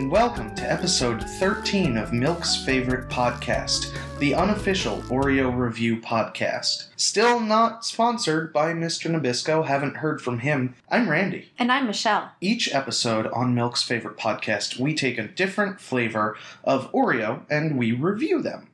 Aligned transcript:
and 0.00 0.10
welcome 0.10 0.54
to 0.54 0.62
episode 0.62 1.22
13 1.22 1.98
of 1.98 2.10
Milk's 2.10 2.64
favorite 2.64 3.10
podcast, 3.10 3.94
the 4.18 4.34
unofficial 4.34 5.02
Oreo 5.02 5.54
review 5.54 5.98
podcast. 5.98 6.86
Still 6.96 7.38
not 7.38 7.84
sponsored 7.84 8.50
by 8.50 8.72
Mr. 8.72 9.10
Nabisco, 9.10 9.66
haven't 9.66 9.98
heard 9.98 10.22
from 10.22 10.38
him. 10.38 10.74
I'm 10.90 11.10
Randy. 11.10 11.50
And 11.58 11.70
I'm 11.70 11.86
Michelle. 11.86 12.32
Each 12.40 12.74
episode 12.74 13.26
on 13.26 13.54
Milk's 13.54 13.82
favorite 13.82 14.16
podcast, 14.16 14.80
we 14.80 14.94
take 14.94 15.18
a 15.18 15.28
different 15.28 15.82
flavor 15.82 16.34
of 16.64 16.90
Oreo 16.92 17.42
and 17.50 17.76
we 17.76 17.92
review 17.92 18.40
them 18.40 18.70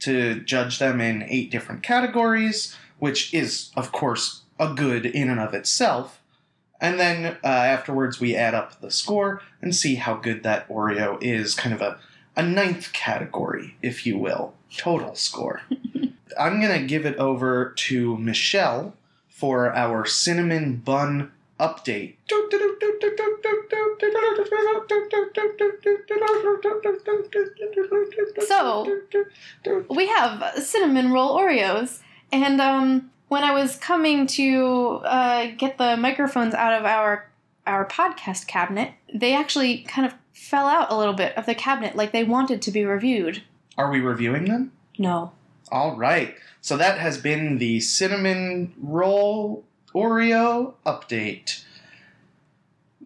to 0.00 0.40
judge 0.40 0.78
them 0.78 1.00
in 1.00 1.22
eight 1.22 1.50
different 1.50 1.82
categories, 1.84 2.76
which 2.98 3.32
is, 3.32 3.70
of 3.78 3.92
course, 3.92 4.42
a 4.60 4.74
good 4.74 5.06
in 5.06 5.30
and 5.30 5.40
of 5.40 5.54
itself. 5.54 6.20
And 6.80 7.00
then 7.00 7.36
uh, 7.42 7.46
afterwards, 7.46 8.20
we 8.20 8.36
add 8.36 8.54
up 8.54 8.80
the 8.80 8.90
score 8.90 9.40
and 9.62 9.74
see 9.74 9.94
how 9.96 10.14
good 10.14 10.42
that 10.42 10.68
Oreo 10.68 11.22
is. 11.22 11.54
Kind 11.54 11.74
of 11.74 11.80
a, 11.80 11.98
a 12.36 12.42
ninth 12.42 12.92
category, 12.92 13.76
if 13.82 14.06
you 14.06 14.18
will, 14.18 14.54
total 14.76 15.14
score. 15.14 15.62
I'm 16.38 16.60
going 16.60 16.78
to 16.80 16.86
give 16.86 17.06
it 17.06 17.16
over 17.16 17.72
to 17.76 18.16
Michelle 18.18 18.94
for 19.28 19.74
our 19.74 20.04
cinnamon 20.04 20.76
bun 20.76 21.32
update. 21.58 22.16
So, 28.46 28.86
We 29.88 30.06
have 30.08 30.62
cinnamon 30.62 31.12
roll 31.12 31.38
Oreos. 31.38 32.00
And 32.32 32.60
um, 32.60 33.10
when 33.28 33.42
I 33.42 33.52
was 33.52 33.76
coming 33.76 34.26
to 34.28 35.00
uh, 35.04 35.48
get 35.56 35.78
the 35.78 35.96
microphones 35.96 36.54
out 36.54 36.78
of 36.78 36.84
our 36.84 37.28
our 37.66 37.84
podcast 37.84 38.46
cabinet, 38.46 38.92
they 39.12 39.34
actually 39.34 39.78
kind 39.78 40.06
of 40.06 40.14
fell 40.32 40.66
out 40.66 40.92
a 40.92 40.96
little 40.96 41.14
bit 41.14 41.36
of 41.36 41.46
the 41.46 41.54
cabinet, 41.54 41.96
like 41.96 42.12
they 42.12 42.22
wanted 42.22 42.62
to 42.62 42.70
be 42.70 42.84
reviewed. 42.84 43.42
Are 43.76 43.90
we 43.90 44.00
reviewing 44.00 44.44
them? 44.44 44.70
No. 44.98 45.32
All 45.72 45.96
right. 45.96 46.36
So 46.60 46.76
that 46.76 46.98
has 46.98 47.18
been 47.18 47.58
the 47.58 47.80
cinnamon 47.80 48.72
roll 48.80 49.64
Oreo 49.94 50.74
update. 50.84 51.64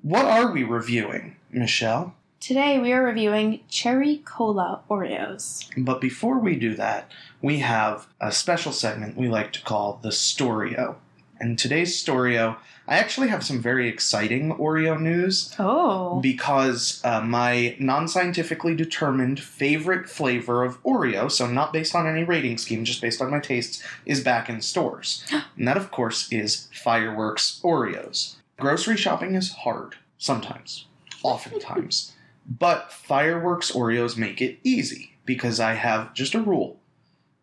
What 0.03 0.27
are 0.27 0.53
we 0.53 0.62
reviewing, 0.65 1.37
Michelle? 1.51 2.15
Today 2.41 2.79
we 2.79 2.91
are 2.95 3.03
reviewing 3.05 3.61
cherry 3.69 4.17
cola 4.25 4.81
Oreos. 4.89 5.69
But 5.77 6.01
before 6.01 6.39
we 6.39 6.57
do 6.57 6.75
that, 6.75 7.11
we 7.43 7.59
have 7.59 8.07
a 8.19 8.33
special 8.33 8.73
segment 8.73 9.15
we 9.17 9.29
like 9.29 9.53
to 9.53 9.63
call 9.63 10.01
the 10.03 10.09
Storio. 10.09 10.97
And 11.39 11.59
today's 11.59 12.03
Storio, 12.03 12.57
I 12.89 12.97
actually 12.97 13.29
have 13.29 13.45
some 13.45 13.61
very 13.61 13.89
exciting 13.91 14.55
Oreo 14.55 14.99
news 14.99 15.55
Oh. 15.59 16.19
because 16.21 17.03
uh, 17.05 17.21
my 17.21 17.77
non 17.79 18.09
scientifically 18.09 18.75
determined 18.75 19.39
favorite 19.41 20.09
flavor 20.09 20.65
of 20.65 20.83
Oreo, 20.83 21.31
so 21.31 21.47
not 21.47 21.75
based 21.75 21.95
on 21.95 22.07
any 22.07 22.25
rating 22.25 22.57
scheme, 22.57 22.85
just 22.85 23.03
based 23.03 23.21
on 23.21 23.31
my 23.31 23.41
tastes, 23.41 23.83
is 24.07 24.25
back 24.25 24.49
in 24.49 24.63
stores. 24.63 25.25
and 25.59 25.69
that, 25.69 25.77
of 25.77 25.91
course, 25.91 26.31
is 26.33 26.69
Fireworks 26.73 27.61
Oreos. 27.63 28.37
Grocery 28.59 28.97
shopping 28.97 29.35
is 29.35 29.53
hard, 29.53 29.97
sometimes, 30.17 30.87
oftentimes. 31.23 32.13
But 32.51 32.93
Fireworks 32.93 33.70
Oreos 33.70 34.17
make 34.17 34.43
it 34.43 34.59
easy 34.65 35.12
because 35.25 35.61
I 35.61 35.75
have 35.75 36.12
just 36.12 36.34
a 36.34 36.41
rule. 36.41 36.81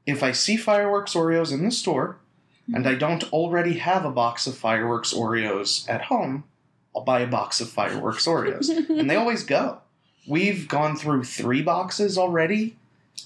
If 0.05 0.21
I 0.21 0.31
see 0.33 0.57
Fireworks 0.57 1.13
Oreos 1.13 1.53
in 1.53 1.63
the 1.63 1.71
store, 1.71 2.17
and 2.73 2.85
I 2.85 2.95
don't 2.95 3.31
already 3.31 3.73
have 3.73 4.03
a 4.03 4.11
box 4.11 4.45
of 4.45 4.57
Fireworks 4.57 5.13
Oreos 5.13 5.89
at 5.89 6.03
home, 6.03 6.43
I'll 6.95 7.03
buy 7.03 7.21
a 7.21 7.27
box 7.27 7.61
of 7.61 7.69
Fireworks 7.69 8.25
Oreos 8.25 8.69
and 8.89 9.09
they 9.09 9.15
always 9.15 9.43
go. 9.43 9.79
We've 10.27 10.67
gone 10.67 10.97
through 10.97 11.23
three 11.23 11.61
boxes 11.61 12.17
already 12.17 12.75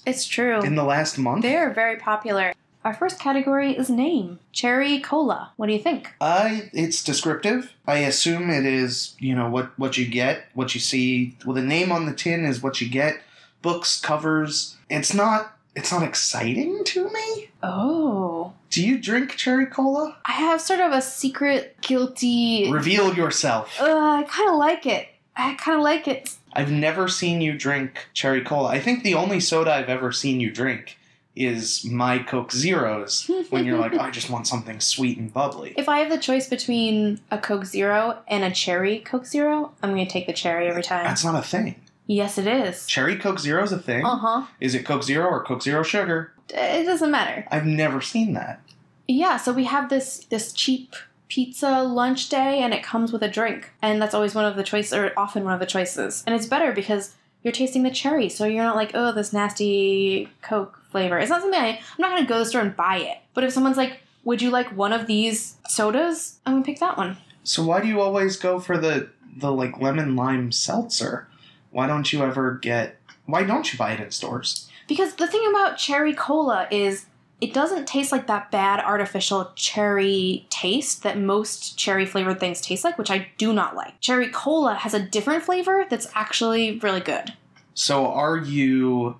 it's 0.06 0.26
true. 0.26 0.60
in 0.60 0.76
the 0.76 0.84
last 0.84 1.18
month. 1.18 1.42
They're 1.42 1.72
very 1.72 1.96
popular. 1.96 2.54
Our 2.84 2.94
first 2.94 3.20
category 3.20 3.76
is 3.76 3.88
name. 3.88 4.40
Cherry 4.52 4.98
cola. 5.00 5.52
What 5.56 5.66
do 5.66 5.72
you 5.72 5.78
think? 5.78 6.12
I 6.20 6.70
it's 6.72 7.02
descriptive. 7.04 7.72
I 7.86 7.98
assume 7.98 8.50
it 8.50 8.66
is, 8.66 9.14
you 9.18 9.34
know, 9.34 9.48
what 9.48 9.78
what 9.78 9.96
you 9.96 10.06
get, 10.06 10.46
what 10.54 10.74
you 10.74 10.80
see. 10.80 11.36
Well, 11.44 11.54
the 11.54 11.62
name 11.62 11.92
on 11.92 12.06
the 12.06 12.14
tin 12.14 12.44
is 12.44 12.62
what 12.62 12.80
you 12.80 12.88
get. 12.88 13.20
Books, 13.62 14.00
covers. 14.00 14.76
It's 14.90 15.14
not 15.14 15.56
it's 15.76 15.92
not 15.92 16.02
exciting 16.02 16.82
to 16.86 17.08
me. 17.10 17.50
Oh. 17.62 18.52
Do 18.70 18.84
you 18.84 18.98
drink 18.98 19.36
cherry 19.36 19.66
cola? 19.66 20.16
I 20.24 20.32
have 20.32 20.60
sort 20.60 20.80
of 20.80 20.92
a 20.92 21.00
secret 21.00 21.76
guilty. 21.82 22.70
Reveal 22.70 23.14
yourself. 23.14 23.80
Uh, 23.80 23.84
I 23.84 24.24
kind 24.28 24.50
of 24.50 24.56
like 24.56 24.86
it. 24.86 25.08
I 25.36 25.54
kind 25.54 25.78
of 25.78 25.84
like 25.84 26.08
it. 26.08 26.34
I've 26.52 26.70
never 26.70 27.08
seen 27.08 27.40
you 27.40 27.56
drink 27.56 28.08
cherry 28.12 28.42
cola. 28.42 28.68
I 28.68 28.80
think 28.80 29.02
the 29.02 29.14
only 29.14 29.40
soda 29.40 29.72
I've 29.72 29.88
ever 29.88 30.12
seen 30.12 30.40
you 30.40 30.50
drink 30.50 30.98
is 31.34 31.84
my 31.84 32.18
Coke 32.18 32.52
Zeros 32.52 33.30
when 33.50 33.64
you're 33.64 33.78
like, 33.78 33.94
"Oh, 33.96 34.00
I 34.00 34.10
just 34.10 34.28
want 34.30 34.46
something 34.46 34.80
sweet 34.80 35.18
and 35.18 35.32
bubbly. 35.32 35.74
If 35.76 35.88
I 35.88 35.98
have 36.00 36.10
the 36.10 36.18
choice 36.18 36.48
between 36.48 37.20
a 37.30 37.38
Coke 37.38 37.64
Zero 37.64 38.18
and 38.28 38.44
a 38.44 38.50
cherry 38.50 38.98
Coke 38.98 39.26
Zero, 39.26 39.72
I'm 39.82 39.94
going 39.94 40.06
to 40.06 40.12
take 40.12 40.26
the 40.26 40.32
cherry 40.32 40.68
every 40.68 40.82
time. 40.82 41.04
That's 41.04 41.24
not 41.24 41.34
a 41.38 41.46
thing. 41.46 41.76
yes, 42.06 42.36
it 42.38 42.46
is. 42.46 42.86
Cherry 42.86 43.16
Coke 43.16 43.38
Zero 43.38 43.62
is 43.62 43.72
a 43.72 43.78
thing. 43.78 44.04
Uh 44.04 44.16
huh. 44.16 44.46
Is 44.60 44.74
it 44.74 44.84
Coke 44.84 45.02
Zero 45.04 45.26
or 45.26 45.42
Coke 45.42 45.62
Zero 45.62 45.82
Sugar? 45.82 46.32
It 46.50 46.84
doesn't 46.84 47.10
matter. 47.10 47.46
I've 47.50 47.64
never 47.66 48.00
seen 48.02 48.34
that. 48.34 48.60
Yeah, 49.08 49.36
so 49.38 49.52
we 49.52 49.64
have 49.64 49.88
this 49.88 50.26
this 50.26 50.52
cheap 50.52 50.94
pizza 51.28 51.82
lunch 51.82 52.28
day, 52.28 52.58
and 52.58 52.74
it 52.74 52.82
comes 52.82 53.10
with 53.10 53.22
a 53.22 53.28
drink, 53.28 53.70
and 53.80 54.02
that's 54.02 54.12
always 54.14 54.34
one 54.34 54.44
of 54.44 54.56
the 54.56 54.62
choices, 54.62 54.92
or 54.92 55.12
often 55.16 55.44
one 55.44 55.54
of 55.54 55.60
the 55.60 55.66
choices, 55.66 56.22
and 56.26 56.34
it's 56.36 56.44
better 56.46 56.72
because 56.72 57.14
you're 57.42 57.52
tasting 57.52 57.82
the 57.84 57.90
cherry, 57.90 58.28
so 58.28 58.44
you're 58.44 58.62
not 58.62 58.76
like, 58.76 58.90
oh, 58.94 59.12
this 59.12 59.32
nasty 59.32 60.28
Coke 60.42 60.78
flavor. 60.92 61.18
It's 61.18 61.30
not 61.30 61.40
something 61.42 61.60
I, 61.60 61.70
I'm 61.70 61.98
not 61.98 62.10
gonna 62.10 62.26
go 62.26 62.34
to 62.34 62.40
the 62.40 62.46
store 62.46 62.60
and 62.60 62.76
buy 62.76 62.98
it. 62.98 63.18
But 63.34 63.44
if 63.44 63.52
someone's 63.52 63.76
like, 63.76 63.98
would 64.24 64.40
you 64.40 64.50
like 64.50 64.76
one 64.76 64.92
of 64.92 65.06
these 65.06 65.56
sodas? 65.68 66.38
I'm 66.46 66.54
gonna 66.54 66.64
pick 66.64 66.78
that 66.78 66.96
one. 66.96 67.16
So 67.42 67.64
why 67.64 67.80
do 67.80 67.88
you 67.88 68.00
always 68.00 68.36
go 68.36 68.60
for 68.60 68.78
the 68.78 69.08
the 69.36 69.50
like 69.50 69.80
lemon 69.80 70.14
lime 70.14 70.52
seltzer? 70.52 71.26
Why 71.70 71.86
don't 71.86 72.12
you 72.12 72.22
ever 72.22 72.58
get? 72.62 73.00
Why 73.26 73.42
don't 73.42 73.72
you 73.72 73.78
buy 73.78 73.92
it 73.92 74.00
in 74.00 74.10
stores? 74.10 74.68
Because 74.86 75.14
the 75.14 75.26
thing 75.26 75.44
about 75.48 75.78
cherry 75.78 76.14
cola 76.14 76.68
is 76.70 77.06
it 77.40 77.52
doesn't 77.52 77.88
taste 77.88 78.12
like 78.12 78.28
that 78.28 78.52
bad 78.52 78.78
artificial 78.78 79.50
cherry 79.56 80.46
taste 80.48 81.02
that 81.02 81.18
most 81.18 81.76
cherry 81.76 82.06
flavored 82.06 82.38
things 82.38 82.60
taste 82.60 82.84
like, 82.84 82.98
which 82.98 83.10
I 83.10 83.28
do 83.36 83.52
not 83.52 83.74
like. 83.74 84.00
Cherry 84.00 84.28
cola 84.28 84.74
has 84.74 84.94
a 84.94 85.00
different 85.00 85.42
flavor 85.42 85.84
that's 85.90 86.06
actually 86.14 86.78
really 86.78 87.00
good. 87.00 87.32
So 87.74 88.06
are 88.06 88.36
you? 88.36 89.16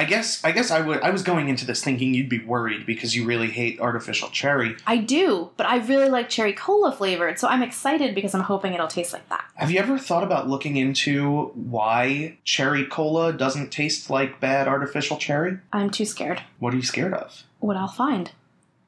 I 0.00 0.04
guess 0.04 0.42
I 0.42 0.52
guess 0.52 0.70
I 0.70 0.80
would. 0.80 1.02
I 1.02 1.10
was 1.10 1.22
going 1.22 1.50
into 1.50 1.66
this 1.66 1.84
thinking 1.84 2.14
you'd 2.14 2.30
be 2.30 2.42
worried 2.42 2.86
because 2.86 3.14
you 3.14 3.26
really 3.26 3.48
hate 3.48 3.78
artificial 3.80 4.30
cherry. 4.30 4.74
I 4.86 4.96
do, 4.96 5.50
but 5.58 5.66
I 5.66 5.76
really 5.76 6.08
like 6.08 6.30
cherry 6.30 6.54
cola 6.54 6.90
flavored, 6.90 7.38
so 7.38 7.46
I'm 7.46 7.62
excited 7.62 8.14
because 8.14 8.34
I'm 8.34 8.40
hoping 8.40 8.72
it'll 8.72 8.88
taste 8.88 9.12
like 9.12 9.28
that. 9.28 9.44
Have 9.56 9.70
you 9.70 9.78
ever 9.78 9.98
thought 9.98 10.24
about 10.24 10.48
looking 10.48 10.78
into 10.78 11.48
why 11.48 12.38
cherry 12.44 12.86
cola 12.86 13.34
doesn't 13.34 13.72
taste 13.72 14.08
like 14.08 14.40
bad 14.40 14.68
artificial 14.68 15.18
cherry? 15.18 15.58
I'm 15.70 15.90
too 15.90 16.06
scared. 16.06 16.40
What 16.60 16.72
are 16.72 16.78
you 16.78 16.82
scared 16.82 17.12
of? 17.12 17.42
What 17.58 17.76
I'll 17.76 17.86
find. 17.86 18.32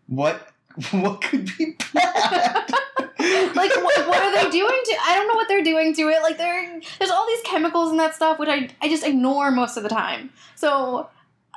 What 0.07 0.49
what 0.93 1.21
could 1.21 1.51
be 1.59 1.77
bad? 1.93 2.73
Like, 3.19 3.71
what, 3.77 4.09
what 4.09 4.23
are 4.23 4.33
they 4.33 4.51
doing 4.51 4.81
to? 4.85 4.97
I 5.03 5.15
don't 5.15 5.29
know 5.29 5.35
what 5.35 5.49
they're 5.49 5.63
doing 5.63 5.95
to 5.95 6.03
it. 6.09 6.23
Like, 6.23 6.39
there, 6.39 6.81
there's 6.99 7.11
all 7.11 7.27
these 7.27 7.43
chemicals 7.43 7.91
and 7.91 8.01
that 8.01 8.15
stuff, 8.15 8.39
which 8.39 8.49
I, 8.49 8.71
I 8.81 8.89
just 8.89 9.05
ignore 9.05 9.51
most 9.51 9.77
of 9.77 9.83
the 9.83 9.89
time. 9.89 10.31
So, 10.55 11.09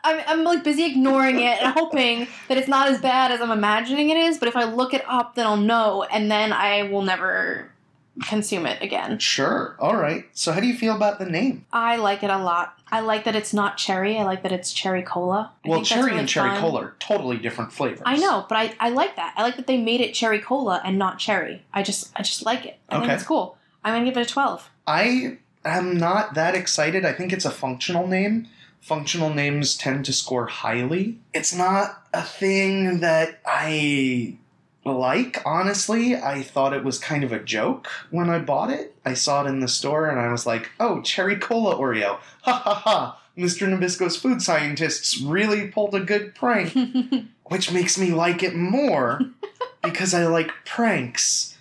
I'm, 0.03 0.21
I'm 0.27 0.43
like 0.43 0.63
busy 0.63 0.85
ignoring 0.85 1.39
it 1.39 1.61
and 1.61 1.73
hoping 1.73 2.27
that 2.47 2.57
it's 2.57 2.67
not 2.67 2.89
as 2.89 3.01
bad 3.01 3.31
as 3.31 3.41
I'm 3.41 3.51
imagining 3.51 4.11
it 4.11 4.17
is. 4.17 4.37
But 4.37 4.47
if 4.47 4.55
I 4.55 4.65
look 4.65 4.93
it 4.93 5.03
up, 5.07 5.35
then 5.35 5.47
I'll 5.47 5.57
know, 5.57 6.03
and 6.03 6.29
then 6.29 6.53
I 6.53 6.83
will 6.83 7.01
never 7.01 7.71
consume 8.23 8.65
it 8.65 8.81
again. 8.81 9.19
Sure. 9.19 9.75
All 9.79 9.95
right. 9.95 10.25
So 10.33 10.51
how 10.51 10.59
do 10.59 10.67
you 10.67 10.75
feel 10.75 10.95
about 10.95 11.19
the 11.19 11.25
name? 11.25 11.65
I 11.73 11.97
like 11.97 12.23
it 12.23 12.29
a 12.29 12.37
lot. 12.37 12.79
I 12.91 13.01
like 13.01 13.25
that 13.25 13.35
it's 13.35 13.53
not 13.53 13.77
cherry. 13.77 14.17
I 14.17 14.23
like 14.23 14.43
that 14.43 14.51
it's 14.51 14.71
cherry 14.71 15.01
cola. 15.03 15.51
I 15.65 15.69
well, 15.69 15.83
cherry 15.83 16.05
really 16.05 16.19
and 16.19 16.29
cherry 16.29 16.49
fun. 16.51 16.61
cola 16.61 16.81
are 16.81 16.95
totally 16.99 17.37
different 17.37 17.73
flavors. 17.73 18.01
I 18.05 18.17
know, 18.17 18.45
but 18.47 18.57
I, 18.57 18.73
I 18.79 18.89
like 18.89 19.15
that. 19.15 19.33
I 19.35 19.43
like 19.43 19.57
that 19.57 19.67
they 19.67 19.77
made 19.77 20.01
it 20.01 20.13
cherry 20.13 20.39
cola 20.39 20.81
and 20.85 20.97
not 20.97 21.19
cherry. 21.19 21.63
I 21.73 21.83
just 21.83 22.11
I 22.15 22.21
just 22.21 22.45
like 22.45 22.65
it. 22.65 22.79
I 22.89 22.99
think 22.99 23.11
it's 23.11 23.23
cool. 23.23 23.57
I'm 23.83 23.93
gonna 23.93 24.05
give 24.05 24.17
it 24.17 24.29
a 24.29 24.31
twelve. 24.31 24.69
I 24.87 25.37
am 25.63 25.97
not 25.97 26.35
that 26.35 26.55
excited. 26.55 27.05
I 27.05 27.13
think 27.13 27.33
it's 27.33 27.45
a 27.45 27.51
functional 27.51 28.07
name. 28.07 28.47
Functional 28.81 29.33
names 29.33 29.75
tend 29.75 30.05
to 30.05 30.13
score 30.13 30.45
highly. 30.45 31.17
It's 31.33 31.55
not 31.55 32.07
a 32.13 32.21
thing 32.21 32.99
that 32.99 33.39
I 33.45 34.37
like, 34.85 35.41
honestly. 35.45 36.15
I 36.15 36.43
thought 36.43 36.73
it 36.73 36.83
was 36.83 36.99
kind 36.99 37.23
of 37.23 37.31
a 37.31 37.39
joke 37.43 37.87
when 38.11 38.29
I 38.29 38.39
bought 38.39 38.69
it. 38.69 38.95
I 39.03 39.13
saw 39.15 39.43
it 39.43 39.49
in 39.49 39.59
the 39.59 39.67
store 39.67 40.07
and 40.07 40.19
I 40.19 40.31
was 40.31 40.45
like, 40.45 40.71
oh, 40.79 41.01
cherry 41.01 41.37
cola 41.37 41.75
Oreo. 41.75 42.19
Ha 42.43 42.53
ha 42.53 42.73
ha. 42.75 43.21
Mr. 43.37 43.67
Nabisco's 43.67 44.15
food 44.15 44.41
scientists 44.41 45.19
really 45.19 45.67
pulled 45.67 45.93
a 45.93 45.99
good 45.99 46.33
prank, 46.35 46.73
which 47.45 47.71
makes 47.71 47.97
me 47.97 48.11
like 48.11 48.41
it 48.43 48.55
more 48.55 49.19
because 49.83 50.13
I 50.13 50.25
like 50.27 50.51
pranks. 50.63 51.57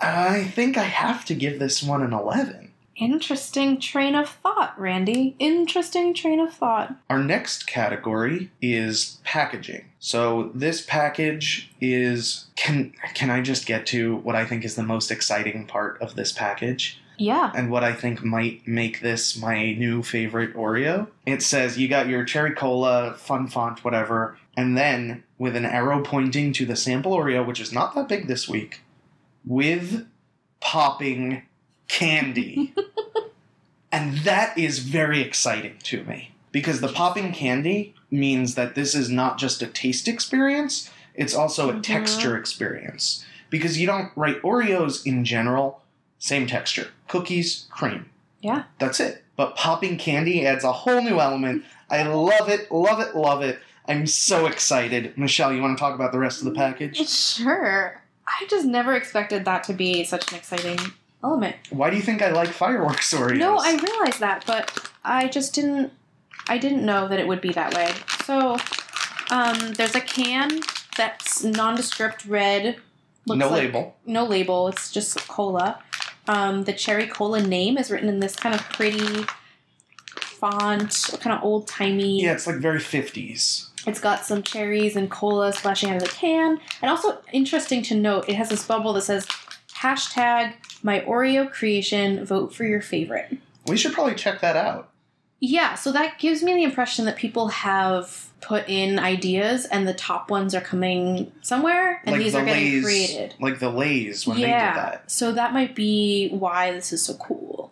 I 0.00 0.44
think 0.44 0.76
I 0.76 0.84
have 0.84 1.24
to 1.26 1.34
give 1.34 1.58
this 1.58 1.82
one 1.82 2.02
an 2.02 2.12
11. 2.12 2.61
Interesting 3.02 3.80
train 3.80 4.14
of 4.14 4.28
thought, 4.28 4.78
Randy. 4.78 5.34
Interesting 5.40 6.14
train 6.14 6.38
of 6.38 6.54
thought. 6.54 6.94
Our 7.10 7.18
next 7.18 7.66
category 7.66 8.50
is 8.62 9.18
packaging. 9.24 9.86
So 9.98 10.52
this 10.54 10.82
package 10.86 11.72
is 11.80 12.46
can 12.54 12.92
can 13.14 13.28
I 13.28 13.40
just 13.40 13.66
get 13.66 13.86
to 13.86 14.16
what 14.18 14.36
I 14.36 14.44
think 14.44 14.64
is 14.64 14.76
the 14.76 14.84
most 14.84 15.10
exciting 15.10 15.66
part 15.66 16.00
of 16.00 16.14
this 16.14 16.30
package 16.30 17.00
Yeah. 17.18 17.50
and 17.56 17.70
what 17.72 17.82
I 17.82 17.92
think 17.92 18.22
might 18.22 18.66
make 18.68 19.00
this 19.00 19.36
my 19.36 19.72
new 19.72 20.04
favorite 20.04 20.54
Oreo? 20.54 21.08
It 21.26 21.42
says 21.42 21.78
you 21.78 21.88
got 21.88 22.06
your 22.08 22.24
cherry 22.24 22.52
cola 22.54 23.14
fun 23.14 23.48
font 23.48 23.82
whatever 23.84 24.38
and 24.56 24.76
then 24.78 25.24
with 25.38 25.56
an 25.56 25.64
arrow 25.64 26.02
pointing 26.02 26.52
to 26.52 26.66
the 26.66 26.76
sample 26.76 27.16
Oreo 27.16 27.44
which 27.44 27.60
is 27.60 27.72
not 27.72 27.96
that 27.96 28.08
big 28.08 28.28
this 28.28 28.48
week 28.48 28.82
with 29.44 30.06
popping 30.60 31.42
candy. 31.88 32.74
and 33.92 34.18
that 34.18 34.56
is 34.56 34.78
very 34.80 35.20
exciting 35.20 35.76
to 35.84 36.04
me 36.04 36.32
because 36.50 36.80
the 36.80 36.88
popping 36.88 37.32
candy 37.32 37.94
means 38.10 38.54
that 38.54 38.74
this 38.74 38.94
is 38.94 39.08
not 39.08 39.38
just 39.38 39.62
a 39.62 39.66
taste 39.66 40.08
experience, 40.08 40.90
it's 41.14 41.34
also 41.34 41.70
a 41.70 41.74
Mhm. 41.74 41.82
texture 41.82 42.36
experience. 42.36 43.24
Because 43.50 43.78
you 43.78 43.86
don't 43.86 44.10
write 44.16 44.40
Oreos 44.42 45.04
in 45.06 45.24
general, 45.24 45.82
same 46.18 46.46
texture. 46.46 46.88
Cookies, 47.08 47.66
cream. 47.70 48.06
Yeah. 48.40 48.64
That's 48.78 48.98
it. 49.00 49.24
But 49.36 49.56
popping 49.56 49.98
candy 49.98 50.46
adds 50.46 50.64
a 50.64 50.72
whole 50.72 51.02
new 51.02 51.20
element. 51.20 51.64
I 51.90 52.02
love 52.04 52.48
it, 52.48 52.70
love 52.72 53.00
it, 53.00 53.14
love 53.14 53.42
it. 53.42 53.60
I'm 53.86 54.06
so 54.06 54.46
excited. 54.46 55.16
Michelle, 55.18 55.52
you 55.52 55.60
want 55.60 55.76
to 55.76 55.80
talk 55.80 55.94
about 55.94 56.12
the 56.12 56.18
rest 56.18 56.38
of 56.38 56.44
the 56.46 56.52
package? 56.52 57.08
Sure. 57.08 58.00
I 58.26 58.46
just 58.48 58.66
never 58.66 58.94
expected 58.94 59.44
that 59.44 59.64
to 59.64 59.72
be 59.74 60.04
such 60.04 60.30
an 60.32 60.38
exciting 60.38 60.78
element. 61.24 61.56
Why 61.70 61.90
do 61.90 61.96
you 61.96 62.02
think 62.02 62.22
I 62.22 62.30
like 62.30 62.48
fireworks 62.48 63.12
Oreos? 63.14 63.38
No, 63.38 63.56
I 63.58 63.74
realized 63.76 64.20
that, 64.20 64.44
but 64.46 64.90
I 65.04 65.28
just 65.28 65.54
didn't. 65.54 65.92
I 66.48 66.58
didn't 66.58 66.84
know 66.84 67.06
that 67.08 67.18
it 67.20 67.28
would 67.28 67.40
be 67.40 67.52
that 67.52 67.72
way. 67.74 67.92
So, 68.24 68.56
um, 69.30 69.72
there's 69.74 69.94
a 69.94 70.00
can 70.00 70.60
that's 70.96 71.44
nondescript 71.44 72.24
red. 72.26 72.76
looks 73.26 73.38
no 73.38 73.48
like- 73.48 73.62
label. 73.64 73.96
No 74.06 74.24
label. 74.24 74.68
It's 74.68 74.90
just 74.90 75.16
cola. 75.28 75.78
Um, 76.28 76.64
the 76.64 76.72
cherry 76.72 77.06
cola 77.06 77.40
name 77.42 77.78
is 77.78 77.90
written 77.90 78.08
in 78.08 78.20
this 78.20 78.34
kind 78.36 78.54
of 78.54 78.60
pretty 78.70 79.24
font, 80.16 81.10
kind 81.20 81.36
of 81.36 81.42
old 81.44 81.68
timey. 81.68 82.22
Yeah, 82.22 82.32
it's 82.32 82.46
like 82.46 82.56
very 82.56 82.78
50s. 82.80 83.68
It's 83.86 84.00
got 84.00 84.24
some 84.24 84.42
cherries 84.42 84.94
and 84.96 85.10
cola 85.10 85.52
splashing 85.52 85.90
out 85.90 85.96
of 85.96 86.02
the 86.02 86.08
can. 86.08 86.60
And 86.80 86.90
also, 86.90 87.18
interesting 87.32 87.82
to 87.84 87.94
note, 87.96 88.28
it 88.28 88.34
has 88.36 88.48
this 88.48 88.64
bubble 88.64 88.92
that 88.92 89.02
says 89.02 89.26
hashtag 89.76 90.54
my 90.82 91.00
Oreo 91.00 91.50
creation, 91.50 92.24
vote 92.24 92.54
for 92.54 92.64
your 92.64 92.80
favorite. 92.80 93.36
We 93.66 93.76
should 93.76 93.92
probably 93.92 94.14
check 94.14 94.40
that 94.40 94.56
out. 94.56 94.88
Yeah, 95.40 95.74
so 95.74 95.90
that 95.92 96.18
gives 96.18 96.42
me 96.42 96.54
the 96.54 96.62
impression 96.62 97.04
that 97.06 97.16
people 97.16 97.48
have 97.48 98.28
put 98.40 98.68
in 98.68 98.98
ideas 98.98 99.66
and 99.66 99.86
the 99.86 99.94
top 99.94 100.30
ones 100.30 100.54
are 100.54 100.60
coming 100.60 101.30
somewhere 101.42 102.00
and 102.04 102.20
these 102.20 102.32
the 102.32 102.40
are 102.40 102.44
getting 102.44 102.62
Lays- 102.74 102.84
created. 102.84 103.34
Like 103.40 103.58
the 103.60 103.70
Lays 103.70 104.26
when 104.26 104.38
yeah, 104.38 104.46
they 104.46 104.80
did 104.80 104.82
that. 104.92 105.10
so 105.10 105.32
that 105.32 105.52
might 105.52 105.74
be 105.74 106.28
why 106.30 106.72
this 106.72 106.92
is 106.92 107.04
so 107.04 107.14
cool. 107.14 107.70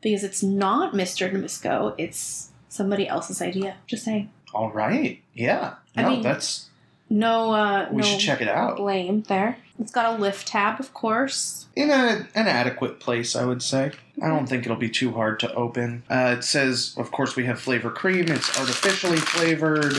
Because 0.00 0.24
it's 0.24 0.42
not 0.42 0.94
Mr. 0.94 1.30
Nabisco, 1.30 1.94
it's 1.98 2.50
somebody 2.68 3.06
else's 3.06 3.40
idea. 3.42 3.76
Just 3.86 4.04
saying. 4.04 4.30
All 4.54 4.70
right. 4.72 5.20
Yeah. 5.34 5.74
I 5.96 6.02
No, 6.02 6.10
mean- 6.10 6.22
that's. 6.22 6.68
No, 7.08 7.52
uh, 7.52 7.88
We 7.90 7.98
no 7.98 8.02
should 8.02 8.20
check 8.20 8.40
it 8.40 8.48
out. 8.48 8.78
blame 8.78 9.22
there. 9.28 9.58
It's 9.82 9.90
got 9.90 10.14
a 10.14 10.22
lift 10.22 10.46
tab, 10.46 10.78
of 10.78 10.94
course. 10.94 11.66
In 11.74 11.90
a, 11.90 12.28
an 12.36 12.46
adequate 12.46 13.00
place, 13.00 13.34
I 13.34 13.44
would 13.44 13.64
say. 13.64 13.90
I 14.22 14.28
don't 14.28 14.46
think 14.46 14.64
it'll 14.64 14.76
be 14.76 14.88
too 14.88 15.10
hard 15.10 15.40
to 15.40 15.52
open. 15.54 16.04
Uh, 16.08 16.36
it 16.38 16.44
says, 16.44 16.94
of 16.96 17.10
course, 17.10 17.34
we 17.34 17.46
have 17.46 17.58
flavor 17.60 17.90
cream. 17.90 18.28
It's 18.28 18.56
artificially 18.60 19.16
flavored. 19.16 19.96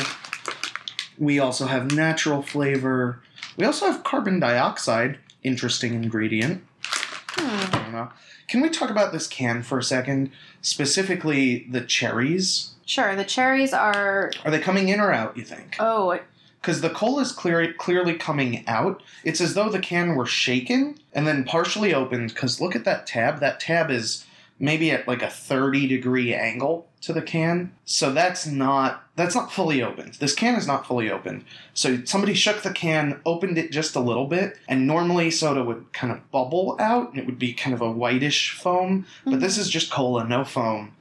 We 1.18 1.38
also 1.38 1.65
have 1.65 1.91
natural 1.91 2.41
flavor. 2.41 3.19
We 3.57 3.65
also 3.65 3.88
have 3.88 4.06
carbon 4.06 4.39
dioxide. 4.39 5.19
Interesting 5.44 5.95
ingredient. 5.95 6.63
Hmm. 6.81 7.75
I 7.75 7.80
don't 7.83 7.91
know. 7.91 8.09
Can 8.47 8.62
we 8.62 8.69
talk 8.69 8.89
about 8.89 9.12
this 9.12 9.27
can 9.27 9.63
for 9.63 9.77
a 9.77 9.83
second? 9.83 10.31
Specifically, 10.62 11.68
the 11.69 11.81
cherries. 11.81 12.69
Sure, 12.85 13.18
the 13.18 13.25
cherries 13.25 13.74
are. 13.74 14.31
Are 14.45 14.51
they 14.51 14.59
coming 14.59 14.88
in 14.88 15.01
or 15.01 15.12
out, 15.12 15.35
you 15.35 15.44
think? 15.44 15.75
Oh, 15.77 16.19
because 16.63 16.80
the 16.80 16.89
cola 16.89 17.24
is 17.24 17.33
clear, 17.33 17.74
clearly 17.74 18.15
coming 18.15 18.63
out. 18.68 19.04
It's 19.25 19.42
as 19.42 19.54
though 19.54 19.68
the 19.68 19.80
can 19.80 20.15
were 20.15 20.25
shaken 20.25 20.98
and 21.12 21.27
then 21.27 21.44
partially 21.44 21.94
opened. 21.94 22.30
Because 22.30 22.62
look 22.62 22.74
at 22.74 22.86
that 22.86 23.06
tab. 23.06 23.42
That 23.42 23.60
tab 23.60 23.92
is 23.92 24.25
maybe 24.60 24.89
at 24.89 25.06
like 25.06 25.21
a 25.21 25.30
thirty 25.30 25.88
degree 25.88 26.33
angle 26.33 26.88
to 27.01 27.12
the 27.12 27.21
can. 27.21 27.74
So 27.83 28.13
that's 28.13 28.45
not 28.45 29.04
that's 29.18 29.36
not 29.36 29.51
fully 29.51 29.83
opened. 29.83 30.13
This 30.15 30.33
can 30.33 30.56
is 30.56 30.65
not 30.65 30.88
fully 30.88 31.12
opened. 31.12 31.44
So 31.74 32.06
somebody 32.06 32.33
shook 32.33 32.62
the 32.62 32.71
can, 32.71 33.19
opened 33.25 33.57
it 33.57 33.74
just 33.74 33.94
a 33.98 34.00
little 34.00 34.27
bit, 34.27 34.57
and 34.69 34.88
normally 34.88 35.31
soda 35.31 35.66
would 35.66 35.92
kind 35.92 36.13
of 36.13 36.31
bubble 36.31 36.77
out, 36.80 37.09
and 37.09 37.19
it 37.19 37.25
would 37.25 37.39
be 37.39 37.51
kind 37.51 37.74
of 37.74 37.81
a 37.81 37.92
whitish 37.92 38.51
foam. 38.51 39.06
But 39.25 39.31
mm-hmm. 39.31 39.39
this 39.42 39.57
is 39.57 39.69
just 39.69 39.92
cola, 39.92 40.25
no 40.25 40.45
foam. 40.45 40.94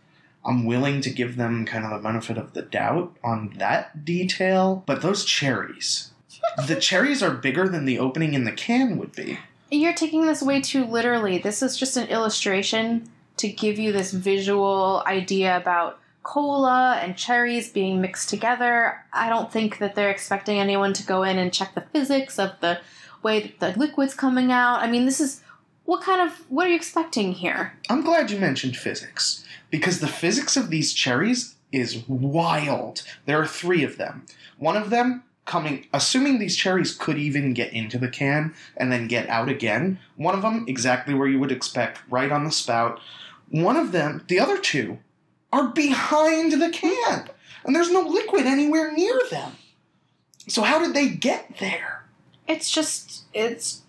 I'm 0.44 0.64
willing 0.64 1.00
to 1.02 1.10
give 1.10 1.36
them 1.36 1.64
kind 1.64 1.84
of 1.84 1.90
the 1.90 1.98
benefit 1.98 2.36
of 2.36 2.52
the 2.52 2.62
doubt 2.62 3.16
on 3.22 3.54
that 3.58 4.04
detail. 4.04 4.82
But 4.86 5.02
those 5.02 5.24
cherries, 5.24 6.10
the 6.66 6.76
cherries 6.76 7.22
are 7.22 7.30
bigger 7.30 7.68
than 7.68 7.84
the 7.84 7.98
opening 7.98 8.34
in 8.34 8.44
the 8.44 8.52
can 8.52 8.98
would 8.98 9.12
be. 9.12 9.38
You're 9.70 9.94
taking 9.94 10.26
this 10.26 10.42
way 10.42 10.60
too 10.60 10.84
literally. 10.84 11.38
This 11.38 11.62
is 11.62 11.76
just 11.76 11.96
an 11.96 12.08
illustration 12.08 13.08
to 13.38 13.48
give 13.48 13.78
you 13.78 13.92
this 13.92 14.12
visual 14.12 15.02
idea 15.06 15.56
about 15.56 15.98
cola 16.22 16.98
and 17.02 17.16
cherries 17.16 17.70
being 17.70 18.00
mixed 18.00 18.28
together. 18.28 19.04
I 19.12 19.28
don't 19.28 19.50
think 19.50 19.78
that 19.78 19.94
they're 19.94 20.10
expecting 20.10 20.58
anyone 20.58 20.92
to 20.92 21.04
go 21.04 21.22
in 21.22 21.38
and 21.38 21.52
check 21.52 21.74
the 21.74 21.80
physics 21.80 22.38
of 22.38 22.52
the 22.60 22.80
way 23.22 23.54
that 23.58 23.74
the 23.74 23.78
liquid's 23.78 24.14
coming 24.14 24.52
out. 24.52 24.80
I 24.80 24.90
mean, 24.90 25.06
this 25.06 25.20
is 25.20 25.42
what 25.84 26.02
kind 26.02 26.20
of 26.20 26.50
what 26.50 26.66
are 26.66 26.70
you 26.70 26.76
expecting 26.76 27.32
here? 27.32 27.74
I'm 27.88 28.02
glad 28.02 28.30
you 28.30 28.38
mentioned 28.38 28.76
physics 28.76 29.44
because 29.70 30.00
the 30.00 30.08
physics 30.08 30.56
of 30.56 30.70
these 30.70 30.92
cherries 30.92 31.56
is 31.72 32.06
wild. 32.08 33.02
There 33.26 33.40
are 33.40 33.46
three 33.46 33.82
of 33.82 33.96
them. 33.96 34.26
One 34.58 34.76
of 34.76 34.90
them 34.90 35.24
coming, 35.44 35.86
assuming 35.92 36.38
these 36.38 36.56
cherries 36.56 36.94
could 36.94 37.18
even 37.18 37.54
get 37.54 37.72
into 37.72 37.98
the 37.98 38.08
can 38.08 38.54
and 38.76 38.92
then 38.92 39.08
get 39.08 39.28
out 39.28 39.48
again. 39.48 39.98
One 40.16 40.34
of 40.34 40.42
them 40.42 40.64
exactly 40.68 41.14
where 41.14 41.28
you 41.28 41.38
would 41.40 41.52
expect, 41.52 42.00
right 42.08 42.30
on 42.30 42.44
the 42.44 42.52
spout. 42.52 43.00
One 43.50 43.76
of 43.76 43.92
them, 43.92 44.24
the 44.28 44.40
other 44.40 44.58
two, 44.58 44.98
are 45.52 45.68
behind 45.68 46.52
the 46.52 46.70
can, 46.70 47.28
and 47.64 47.76
there's 47.76 47.90
no 47.90 48.00
liquid 48.00 48.46
anywhere 48.46 48.92
near 48.92 49.20
them. 49.30 49.52
So 50.48 50.62
how 50.62 50.78
did 50.78 50.94
they 50.94 51.08
get 51.08 51.58
there? 51.58 52.04
It's 52.48 52.70
just 52.70 53.24
it's 53.34 53.82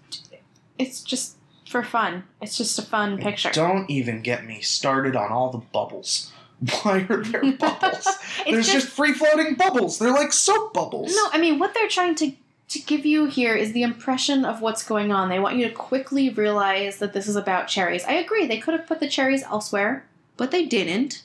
it's 0.77 1.01
just 1.01 1.37
for 1.73 1.83
fun. 1.83 2.23
It's 2.39 2.55
just 2.55 2.77
a 2.77 2.83
fun 2.83 3.17
picture. 3.17 3.49
Don't 3.51 3.89
even 3.89 4.21
get 4.21 4.45
me 4.45 4.61
started 4.61 5.15
on 5.15 5.31
all 5.31 5.49
the 5.49 5.57
bubbles. 5.57 6.31
Why 6.83 7.05
are 7.09 7.23
there 7.23 7.51
bubbles? 7.59 8.07
There's 8.45 8.71
just, 8.71 8.87
free 8.87 9.11
floating 9.11 9.55
bubbles. 9.55 9.97
They're 9.97 10.13
like 10.13 10.31
soap 10.31 10.73
bubbles. 10.73 11.13
No, 11.15 11.29
I 11.33 11.39
mean 11.39 11.57
what 11.57 11.73
they're 11.73 11.89
trying 11.89 12.15
to 12.15 12.31
to 12.69 12.79
give 12.79 13.05
you 13.05 13.25
here 13.25 13.55
is 13.55 13.73
the 13.73 13.81
impression 13.81 14.45
of 14.45 14.61
what's 14.61 14.83
going 14.83 15.11
on. 15.11 15.29
They 15.29 15.39
want 15.39 15.57
you 15.57 15.67
to 15.67 15.73
quickly 15.73 16.29
realize 16.29 16.99
that 16.99 17.13
this 17.13 17.27
is 17.27 17.35
about 17.35 17.67
cherries. 17.67 18.05
I 18.05 18.13
agree. 18.13 18.47
They 18.47 18.59
could 18.59 18.75
have 18.75 18.87
put 18.87 18.99
the 18.99 19.09
cherries 19.09 19.43
elsewhere, 19.43 20.05
but 20.37 20.51
they 20.51 20.65
didn't, 20.65 21.23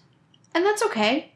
and 0.54 0.64
that's 0.64 0.82
okay. 0.82 1.30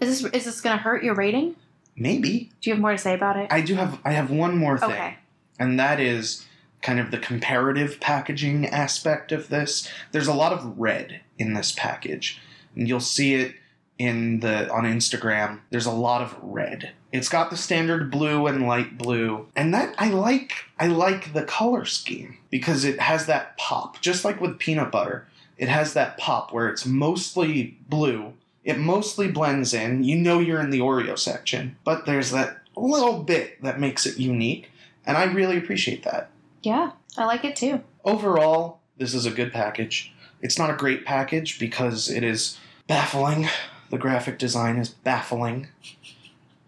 Is 0.00 0.22
this 0.22 0.32
is 0.32 0.44
this 0.44 0.60
going 0.60 0.76
to 0.76 0.82
hurt 0.82 1.02
your 1.02 1.14
rating? 1.14 1.56
Maybe. 1.96 2.50
Do 2.60 2.68
you 2.68 2.74
have 2.74 2.80
more 2.80 2.92
to 2.92 2.98
say 2.98 3.14
about 3.14 3.36
it? 3.38 3.48
I 3.50 3.62
do 3.62 3.74
have 3.74 3.98
I 4.04 4.12
have 4.12 4.30
one 4.30 4.58
more 4.58 4.76
thing. 4.78 4.90
okay. 4.90 5.16
And 5.58 5.80
that 5.80 5.98
is 5.98 6.46
kind 6.82 6.98
of 6.98 7.10
the 7.10 7.18
comparative 7.18 8.00
packaging 8.00 8.66
aspect 8.66 9.32
of 9.32 9.48
this. 9.48 9.88
There's 10.12 10.28
a 10.28 10.34
lot 10.34 10.52
of 10.52 10.78
red 10.78 11.20
in 11.38 11.54
this 11.54 11.72
package. 11.72 12.40
And 12.74 12.88
you'll 12.88 13.00
see 13.00 13.34
it 13.34 13.54
in 13.98 14.40
the 14.40 14.70
on 14.72 14.84
Instagram. 14.84 15.60
There's 15.70 15.86
a 15.86 15.92
lot 15.92 16.22
of 16.22 16.36
red. 16.40 16.92
It's 17.12 17.28
got 17.28 17.50
the 17.50 17.56
standard 17.56 18.10
blue 18.10 18.46
and 18.46 18.66
light 18.66 18.96
blue. 18.96 19.48
And 19.54 19.74
that 19.74 19.94
I 19.98 20.08
like 20.08 20.52
I 20.78 20.86
like 20.86 21.32
the 21.32 21.42
color 21.42 21.84
scheme 21.84 22.38
because 22.50 22.84
it 22.84 23.00
has 23.00 23.26
that 23.26 23.58
pop, 23.58 24.00
just 24.00 24.24
like 24.24 24.40
with 24.40 24.58
peanut 24.58 24.90
butter. 24.90 25.26
It 25.58 25.68
has 25.68 25.92
that 25.92 26.16
pop 26.16 26.52
where 26.52 26.68
it's 26.68 26.86
mostly 26.86 27.76
blue. 27.88 28.32
It 28.64 28.78
mostly 28.78 29.30
blends 29.30 29.74
in. 29.74 30.04
You 30.04 30.16
know 30.16 30.38
you're 30.38 30.60
in 30.60 30.70
the 30.70 30.80
Oreo 30.80 31.18
section, 31.18 31.76
but 31.84 32.06
there's 32.06 32.30
that 32.30 32.58
little 32.76 33.22
bit 33.22 33.62
that 33.62 33.80
makes 33.80 34.06
it 34.06 34.18
unique, 34.18 34.70
and 35.04 35.18
I 35.18 35.24
really 35.24 35.58
appreciate 35.58 36.04
that. 36.04 36.30
Yeah, 36.62 36.92
I 37.16 37.24
like 37.24 37.44
it 37.44 37.56
too. 37.56 37.82
Overall, 38.04 38.80
this 38.98 39.14
is 39.14 39.26
a 39.26 39.30
good 39.30 39.52
package. 39.52 40.12
It's 40.42 40.58
not 40.58 40.70
a 40.70 40.76
great 40.76 41.04
package 41.04 41.58
because 41.58 42.10
it 42.10 42.22
is 42.22 42.58
baffling. 42.86 43.48
The 43.90 43.98
graphic 43.98 44.38
design 44.38 44.76
is 44.76 44.88
baffling. 44.88 45.68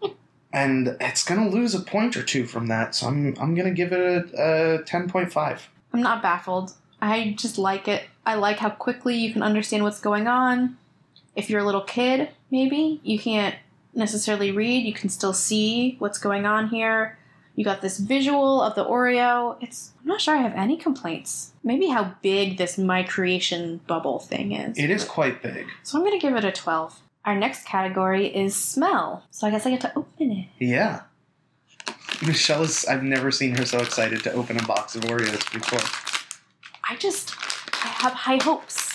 and 0.53 0.95
it's 0.99 1.23
going 1.23 1.43
to 1.43 1.55
lose 1.55 1.73
a 1.73 1.79
point 1.79 2.15
or 2.17 2.23
two 2.23 2.45
from 2.45 2.67
that, 2.67 2.95
so 2.95 3.07
I'm, 3.07 3.35
I'm 3.39 3.55
going 3.55 3.67
to 3.67 3.73
give 3.73 3.91
it 3.91 4.33
a, 4.33 4.79
a 4.79 4.83
10.5. 4.83 5.59
I'm 5.93 6.01
not 6.01 6.21
baffled. 6.21 6.73
I 7.01 7.35
just 7.37 7.57
like 7.57 7.87
it. 7.87 8.03
I 8.25 8.35
like 8.35 8.59
how 8.59 8.69
quickly 8.69 9.15
you 9.15 9.33
can 9.33 9.43
understand 9.43 9.83
what's 9.83 9.99
going 9.99 10.27
on. 10.27 10.77
If 11.35 11.49
you're 11.49 11.61
a 11.61 11.65
little 11.65 11.81
kid, 11.81 12.29
maybe 12.51 13.01
you 13.03 13.19
can't 13.19 13.55
necessarily 13.93 14.51
read, 14.51 14.85
you 14.85 14.93
can 14.93 15.09
still 15.09 15.33
see 15.33 15.95
what's 15.99 16.17
going 16.17 16.45
on 16.45 16.69
here. 16.69 17.17
You 17.55 17.63
got 17.63 17.81
this 17.81 17.99
visual 17.99 18.61
of 18.61 18.73
the 18.73 18.83
Oreo. 18.83 19.57
It's 19.61 19.91
I'm 20.01 20.07
not 20.07 20.21
sure 20.21 20.35
I 20.35 20.41
have 20.41 20.55
any 20.55 20.75
complaints. 20.75 21.51
Maybe 21.63 21.87
how 21.87 22.15
big 22.23 22.57
this 22.57 22.77
my 22.77 23.03
creation 23.03 23.81
bubble 23.85 24.19
thing 24.19 24.53
is. 24.53 24.77
It 24.77 24.89
is 24.89 25.05
quite 25.05 25.43
big. 25.43 25.67
So 25.83 25.97
I'm 25.97 26.03
gonna 26.03 26.19
give 26.19 26.35
it 26.35 26.43
a 26.43 26.51
12. 26.51 26.99
Our 27.25 27.35
next 27.35 27.65
category 27.65 28.25
is 28.27 28.55
smell. 28.55 29.23
So 29.29 29.45
I 29.45 29.51
guess 29.51 29.65
I 29.65 29.69
get 29.69 29.81
to 29.81 29.95
open 29.95 30.31
it. 30.31 30.47
Yeah. 30.57 31.01
Michelle 32.25 32.63
is. 32.63 32.85
I've 32.85 33.03
never 33.03 33.29
seen 33.29 33.55
her 33.57 33.65
so 33.65 33.79
excited 33.79 34.23
to 34.23 34.33
open 34.33 34.59
a 34.59 34.63
box 34.63 34.95
of 34.95 35.03
Oreos 35.03 35.51
before. 35.53 35.79
I 36.89 36.95
just 36.95 37.35
I 37.83 37.87
have 37.87 38.13
high 38.13 38.41
hopes. 38.43 38.89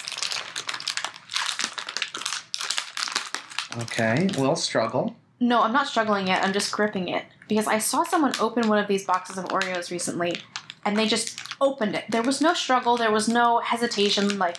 Okay, 3.82 4.28
we'll 4.36 4.56
struggle. 4.56 5.14
No, 5.38 5.62
I'm 5.62 5.72
not 5.72 5.86
struggling 5.86 6.26
yet. 6.26 6.42
I'm 6.42 6.52
just 6.52 6.72
gripping 6.72 7.08
it 7.08 7.24
because 7.48 7.66
I 7.66 7.78
saw 7.78 8.04
someone 8.04 8.32
open 8.40 8.68
one 8.68 8.78
of 8.78 8.86
these 8.86 9.04
boxes 9.04 9.38
of 9.38 9.46
Oreos 9.46 9.90
recently, 9.90 10.36
and 10.84 10.96
they 10.96 11.06
just 11.06 11.40
opened 11.60 11.94
it. 11.94 12.04
There 12.08 12.22
was 12.22 12.40
no 12.40 12.54
struggle. 12.54 12.96
There 12.96 13.10
was 13.10 13.28
no 13.28 13.58
hesitation. 13.60 14.38
Like, 14.38 14.56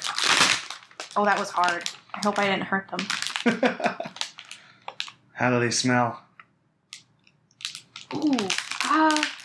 oh, 1.15 1.25
that 1.25 1.39
was 1.39 1.51
hard. 1.51 1.89
I 2.13 2.19
hope 2.23 2.39
I 2.39 2.47
didn't 2.47 2.63
hurt 2.63 2.89
them. 2.89 2.99
How 5.33 5.49
do 5.51 5.59
they 5.59 5.71
smell? 5.71 6.21
Ooh, 8.13 8.35
ah. 8.83 9.35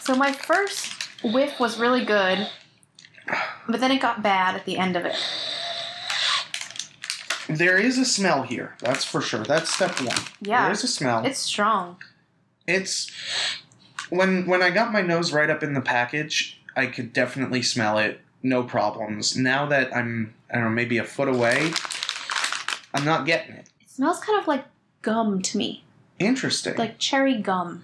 So 0.00 0.14
my 0.14 0.32
first 0.32 0.92
whiff 1.22 1.60
was 1.60 1.78
really 1.78 2.04
good, 2.04 2.48
but 3.68 3.80
then 3.80 3.90
it 3.90 4.00
got 4.00 4.22
bad 4.22 4.54
at 4.54 4.64
the 4.64 4.78
end 4.78 4.96
of 4.96 5.04
it. 5.04 5.16
There 7.48 7.76
is 7.76 7.98
a 7.98 8.04
smell 8.04 8.42
here. 8.42 8.74
That's 8.80 9.04
for 9.04 9.20
sure. 9.20 9.44
That's 9.44 9.74
step 9.74 10.00
one. 10.00 10.16
Yeah. 10.40 10.62
There 10.64 10.72
is 10.72 10.84
a 10.84 10.88
smell. 10.88 11.24
It's 11.24 11.38
strong. 11.38 11.96
It's 12.66 13.10
when 14.10 14.46
when 14.46 14.62
I 14.62 14.70
got 14.70 14.92
my 14.92 15.02
nose 15.02 15.32
right 15.32 15.50
up 15.50 15.62
in 15.62 15.74
the 15.74 15.80
package, 15.80 16.60
I 16.76 16.86
could 16.86 17.12
definitely 17.12 17.62
smell 17.62 17.98
it. 17.98 18.20
No 18.42 18.62
problems. 18.62 19.36
Now 19.36 19.66
that 19.66 19.94
I'm 19.94 20.34
I 20.50 20.54
don't 20.54 20.64
know 20.64 20.70
maybe 20.70 20.98
a 20.98 21.04
foot 21.04 21.28
away, 21.28 21.72
I'm 22.94 23.04
not 23.04 23.26
getting 23.26 23.54
it. 23.56 23.68
It 23.80 23.90
smells 23.90 24.20
kind 24.20 24.40
of 24.40 24.46
like 24.48 24.64
gum 25.02 25.42
to 25.42 25.58
me, 25.58 25.84
Interesting. 26.18 26.76
like 26.76 26.98
cherry 26.98 27.36
gum. 27.40 27.82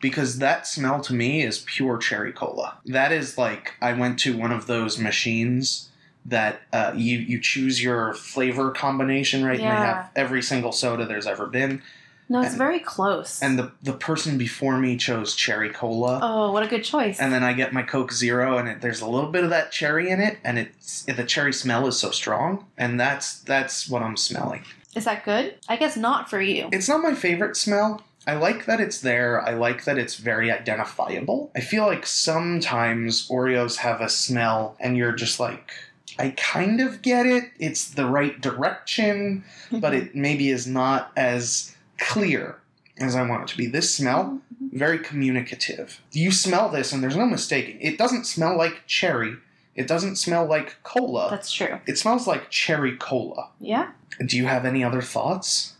because 0.00 0.38
that 0.38 0.66
smell 0.66 1.00
to 1.02 1.14
me 1.14 1.42
is 1.42 1.60
pure 1.66 1.98
cherry 1.98 2.32
cola. 2.32 2.78
That 2.86 3.12
is 3.12 3.38
like 3.38 3.74
I 3.80 3.92
went 3.92 4.18
to 4.20 4.36
one 4.36 4.52
of 4.52 4.66
those 4.66 4.98
machines 4.98 5.88
that 6.28 6.60
uh, 6.72 6.92
you 6.94 7.18
you 7.18 7.40
choose 7.40 7.82
your 7.82 8.14
flavor 8.14 8.70
combination 8.70 9.44
right, 9.44 9.54
and 9.54 9.62
Yeah. 9.62 9.80
they 9.80 9.86
have 9.86 10.10
every 10.16 10.42
single 10.42 10.72
soda 10.72 11.04
there's 11.06 11.26
ever 11.26 11.46
been. 11.46 11.82
No, 12.30 12.40
it's 12.40 12.50
And- 12.50 12.58
very 12.58 12.80
close. 12.80 13.40
And 13.42 13.58
the 13.58 13.72
the 13.82 13.94
person 13.94 14.36
before 14.36 14.76
me 14.78 14.96
chose 14.98 15.34
cherry 15.34 15.70
cola. 15.70 16.20
oh, 16.22 16.52
what 16.52 16.62
a 16.62 16.66
good 16.68 16.84
choice. 16.84 17.18
And 17.18 17.32
then 17.32 17.42
I 17.42 17.54
get 17.54 17.72
my 17.72 17.82
Coke 17.82 18.12
Zero, 18.12 18.58
and 18.58 18.68
it, 18.68 18.80
there's 18.82 19.00
a 19.00 19.08
little 19.08 19.30
bit 19.30 19.44
of 19.44 19.50
that 19.50 19.72
cherry 19.72 20.10
in 20.10 20.20
it, 20.20 20.38
and 20.44 20.58
it's 20.58 21.04
the 21.04 21.24
cherry 21.24 21.52
smell 21.54 21.86
is 21.86 21.98
so 21.98 22.10
strong, 22.10 22.66
and 22.76 23.00
that's 23.00 23.38
that's 23.40 23.88
what 23.88 24.02
I'm 24.02 24.16
smelling. 24.16 24.62
Is 24.94 25.04
that 25.06 25.24
good? 25.24 25.54
I 25.68 25.76
guess 25.76 25.96
not 25.96 26.28
for 26.28 26.40
you. 26.40 26.68
It's 26.72 26.88
not 26.88 27.02
my 27.02 27.14
favorite 27.14 27.56
smell. 27.56 28.02
I 28.26 28.34
like 28.34 28.66
that 28.66 28.78
it's 28.78 29.00
there. 29.00 29.40
I 29.40 29.54
like 29.54 29.84
that 29.86 29.96
it's 29.96 30.16
very 30.16 30.52
identifiable. 30.52 31.50
I 31.56 31.60
feel 31.60 31.86
like 31.86 32.04
sometimes 32.06 33.28
Oreos 33.28 33.76
have 33.76 34.00
a 34.02 34.08
smell, 34.08 34.76
and 34.80 34.96
you're 34.98 35.12
just 35.12 35.40
like, 35.40 35.70
I 36.18 36.30
kind 36.30 36.80
of 36.80 37.02
get 37.02 37.26
it. 37.26 37.44
It's 37.58 37.90
the 37.90 38.06
right 38.06 38.40
direction, 38.40 39.44
but 39.70 39.94
it 39.94 40.14
maybe 40.14 40.50
is 40.50 40.66
not 40.66 41.12
as 41.16 41.76
clear 41.98 42.58
as 42.98 43.14
I 43.14 43.22
want 43.22 43.44
it 43.44 43.48
to 43.48 43.56
be. 43.56 43.66
This 43.66 43.94
smell, 43.94 44.40
mm-hmm. 44.54 44.76
very 44.76 44.98
communicative. 44.98 46.00
You 46.12 46.32
smell 46.32 46.68
this, 46.68 46.92
and 46.92 47.02
there's 47.02 47.16
no 47.16 47.26
mistaking. 47.26 47.80
It 47.80 47.98
doesn't 47.98 48.24
smell 48.24 48.56
like 48.56 48.86
cherry. 48.86 49.36
It 49.74 49.86
doesn't 49.86 50.16
smell 50.16 50.44
like 50.44 50.82
cola. 50.82 51.28
That's 51.30 51.52
true. 51.52 51.78
it 51.86 51.98
smells 51.98 52.26
like 52.26 52.50
cherry 52.50 52.96
cola. 52.96 53.50
Yeah. 53.60 53.92
Do 54.24 54.36
you 54.36 54.46
have 54.46 54.64
any 54.64 54.82
other 54.82 55.02
thoughts? 55.02 55.74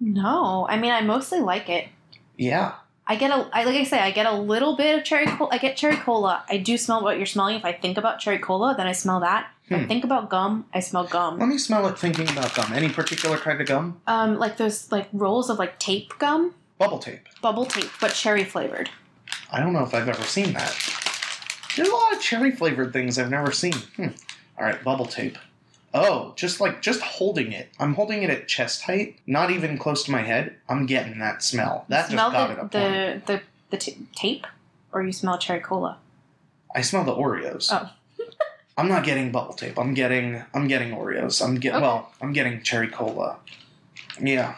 No, 0.00 0.66
I 0.68 0.78
mean 0.78 0.92
I 0.92 1.02
mostly 1.02 1.40
like 1.40 1.68
it. 1.68 1.88
Yeah. 2.38 2.72
I 3.10 3.16
get 3.16 3.30
a, 3.32 3.48
I 3.52 3.64
like 3.64 3.74
I 3.74 3.82
say, 3.82 3.98
I 3.98 4.12
get 4.12 4.26
a 4.26 4.32
little 4.32 4.76
bit 4.76 4.96
of 4.96 5.02
cherry 5.04 5.26
cola. 5.26 5.50
I 5.52 5.58
get 5.58 5.76
cherry 5.76 5.96
cola. 5.96 6.44
I 6.48 6.58
do 6.58 6.76
smell 6.78 7.02
what 7.02 7.16
you're 7.16 7.26
smelling. 7.26 7.56
If 7.56 7.64
I 7.64 7.72
think 7.72 7.98
about 7.98 8.20
cherry 8.20 8.38
cola, 8.38 8.74
then 8.76 8.86
I 8.86 8.92
smell 8.92 9.18
that. 9.20 9.50
If 9.66 9.72
I 9.72 9.80
Hmm. 9.80 9.88
think 9.88 10.04
about 10.04 10.30
gum, 10.30 10.66
I 10.72 10.78
smell 10.78 11.04
gum. 11.04 11.38
Let 11.40 11.48
me 11.48 11.58
smell 11.58 11.86
it 11.88 11.98
thinking 11.98 12.28
about 12.30 12.54
gum. 12.54 12.72
Any 12.72 12.88
particular 12.88 13.36
kind 13.36 13.60
of 13.60 13.66
gum? 13.66 14.00
Um, 14.06 14.38
like 14.38 14.58
those 14.58 14.92
like 14.92 15.08
rolls 15.12 15.50
of 15.50 15.58
like 15.58 15.78
tape 15.80 16.12
gum, 16.20 16.54
Bubble 16.78 17.00
tape. 17.00 17.26
bubble 17.42 17.66
tape, 17.66 17.90
but 18.00 18.12
cherry 18.14 18.44
flavored. 18.44 18.88
I 19.52 19.58
don't 19.58 19.72
know 19.72 19.82
if 19.82 19.92
I've 19.92 20.08
ever 20.08 20.22
seen 20.22 20.52
that. 20.52 20.72
There's 21.76 21.88
a 21.88 21.92
lot 21.92 22.12
of 22.14 22.20
cherry 22.20 22.52
flavored 22.52 22.92
things 22.92 23.18
I've 23.18 23.30
never 23.30 23.50
seen. 23.50 23.74
Hmm. 23.96 24.08
All 24.58 24.66
right, 24.66 24.82
bubble 24.84 25.06
tape. 25.06 25.36
Oh, 25.92 26.32
just 26.36 26.60
like 26.60 26.82
just 26.82 27.00
holding 27.00 27.52
it. 27.52 27.68
I'm 27.80 27.94
holding 27.94 28.22
it 28.22 28.30
at 28.30 28.46
chest 28.46 28.82
height, 28.82 29.18
not 29.26 29.50
even 29.50 29.76
close 29.76 30.04
to 30.04 30.10
my 30.12 30.22
head. 30.22 30.54
I'm 30.68 30.86
getting 30.86 31.18
that 31.18 31.42
smell. 31.42 31.84
That 31.88 32.08
smell 32.08 32.30
just 32.30 32.32
got 32.32 32.50
it 32.50 32.56
the 32.56 32.62
up. 32.62 32.70
the 32.70 33.32
the, 33.32 33.42
the 33.70 33.76
t- 33.76 34.06
tape, 34.14 34.46
or 34.92 35.02
you 35.02 35.12
smell 35.12 35.36
cherry 35.38 35.60
cola. 35.60 35.98
I 36.74 36.82
smell 36.82 37.02
the 37.04 37.14
Oreos. 37.14 37.68
Oh. 37.72 37.90
I'm 38.78 38.88
not 38.88 39.04
getting 39.04 39.32
bubble 39.32 39.54
tape. 39.54 39.78
I'm 39.78 39.92
getting 39.94 40.42
I'm 40.54 40.68
getting 40.68 40.90
Oreos. 40.92 41.44
I'm 41.44 41.56
get 41.56 41.74
Okay. 41.74 41.82
well. 41.82 42.12
I'm 42.22 42.32
getting 42.32 42.62
cherry 42.62 42.88
cola. 42.88 43.38
Yeah. 44.20 44.56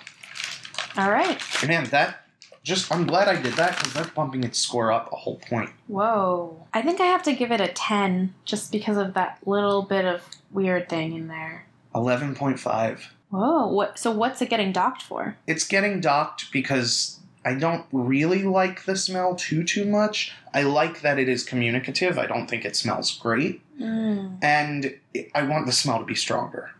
All 0.98 1.10
right. 1.10 1.40
Man, 1.66 1.84
that 1.86 2.21
just 2.62 2.92
I'm 2.92 3.06
glad 3.06 3.28
I 3.28 3.40
did 3.40 3.54
that 3.54 3.76
because 3.76 3.92
that's 3.92 4.10
bumping 4.10 4.44
its 4.44 4.58
score 4.58 4.92
up 4.92 5.12
a 5.12 5.16
whole 5.16 5.36
point. 5.38 5.70
Whoa. 5.88 6.66
I 6.72 6.82
think 6.82 7.00
I 7.00 7.06
have 7.06 7.22
to 7.24 7.32
give 7.34 7.50
it 7.52 7.60
a 7.60 7.68
ten 7.68 8.34
just 8.44 8.70
because 8.72 8.96
of 8.96 9.14
that 9.14 9.38
little 9.46 9.82
bit 9.82 10.04
of 10.04 10.22
weird 10.50 10.88
thing 10.88 11.14
in 11.14 11.28
there. 11.28 11.66
Eleven 11.94 12.34
point 12.34 12.58
five. 12.60 13.12
Whoa. 13.30 13.66
What? 13.66 13.98
So 13.98 14.10
what's 14.10 14.40
it 14.42 14.50
getting 14.50 14.72
docked 14.72 15.02
for? 15.02 15.36
It's 15.46 15.66
getting 15.66 16.00
docked 16.00 16.52
because 16.52 17.18
I 17.44 17.54
don't 17.54 17.84
really 17.90 18.44
like 18.44 18.84
the 18.84 18.96
smell 18.96 19.34
too 19.34 19.64
too 19.64 19.84
much. 19.84 20.32
I 20.54 20.62
like 20.62 21.00
that 21.00 21.18
it 21.18 21.28
is 21.28 21.42
communicative. 21.42 22.18
I 22.18 22.26
don't 22.26 22.46
think 22.46 22.64
it 22.64 22.76
smells 22.76 23.16
great, 23.16 23.60
Mm. 23.80 24.38
and 24.42 24.94
I 25.34 25.42
want 25.42 25.66
the 25.66 25.72
smell 25.72 25.98
to 25.98 26.04
be 26.04 26.14
stronger. 26.14 26.70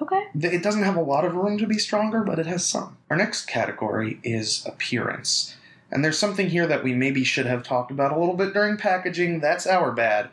Okay. 0.00 0.26
It 0.40 0.62
doesn't 0.62 0.84
have 0.84 0.96
a 0.96 1.00
lot 1.02 1.24
of 1.24 1.34
room 1.34 1.58
to 1.58 1.66
be 1.66 1.78
stronger, 1.78 2.22
but 2.22 2.38
it 2.38 2.46
has 2.46 2.64
some. 2.66 2.96
Our 3.10 3.16
next 3.16 3.46
category 3.46 4.20
is 4.22 4.64
appearance. 4.66 5.56
And 5.90 6.04
there's 6.04 6.18
something 6.18 6.50
here 6.50 6.66
that 6.66 6.84
we 6.84 6.94
maybe 6.94 7.24
should 7.24 7.46
have 7.46 7.62
talked 7.62 7.90
about 7.90 8.12
a 8.12 8.18
little 8.18 8.36
bit 8.36 8.52
during 8.52 8.76
packaging. 8.76 9.40
That's 9.40 9.66
our 9.66 9.90
bad. 9.90 10.28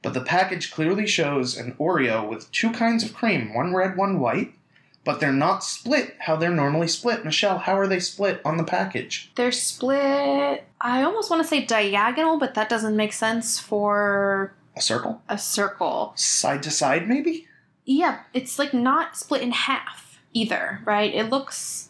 But 0.00 0.14
the 0.14 0.20
package 0.20 0.70
clearly 0.72 1.06
shows 1.06 1.56
an 1.56 1.74
Oreo 1.78 2.26
with 2.28 2.50
two 2.52 2.70
kinds 2.72 3.04
of 3.04 3.14
cream, 3.14 3.52
one 3.54 3.74
red, 3.74 3.96
one 3.96 4.18
white, 4.20 4.52
but 5.04 5.20
they're 5.20 5.32
not 5.32 5.64
split 5.64 6.14
how 6.20 6.36
they're 6.36 6.50
normally 6.50 6.88
split. 6.88 7.24
Michelle, 7.24 7.58
how 7.58 7.76
are 7.78 7.86
they 7.88 8.00
split 8.00 8.40
on 8.44 8.56
the 8.56 8.64
package? 8.64 9.30
They're 9.34 9.52
split. 9.52 10.64
I 10.80 11.02
almost 11.02 11.30
want 11.30 11.42
to 11.42 11.48
say 11.48 11.64
diagonal, 11.64 12.38
but 12.38 12.54
that 12.54 12.68
doesn't 12.68 12.96
make 12.96 13.12
sense 13.12 13.58
for 13.58 14.54
A 14.76 14.80
circle? 14.80 15.20
a 15.28 15.38
circle. 15.38 16.12
Side 16.16 16.62
to 16.64 16.70
side, 16.70 17.08
maybe? 17.08 17.46
Yeah, 17.84 18.20
it's 18.32 18.58
like 18.58 18.72
not 18.72 19.16
split 19.16 19.42
in 19.42 19.52
half 19.52 20.20
either, 20.32 20.80
right? 20.84 21.12
It 21.14 21.30
looks 21.30 21.88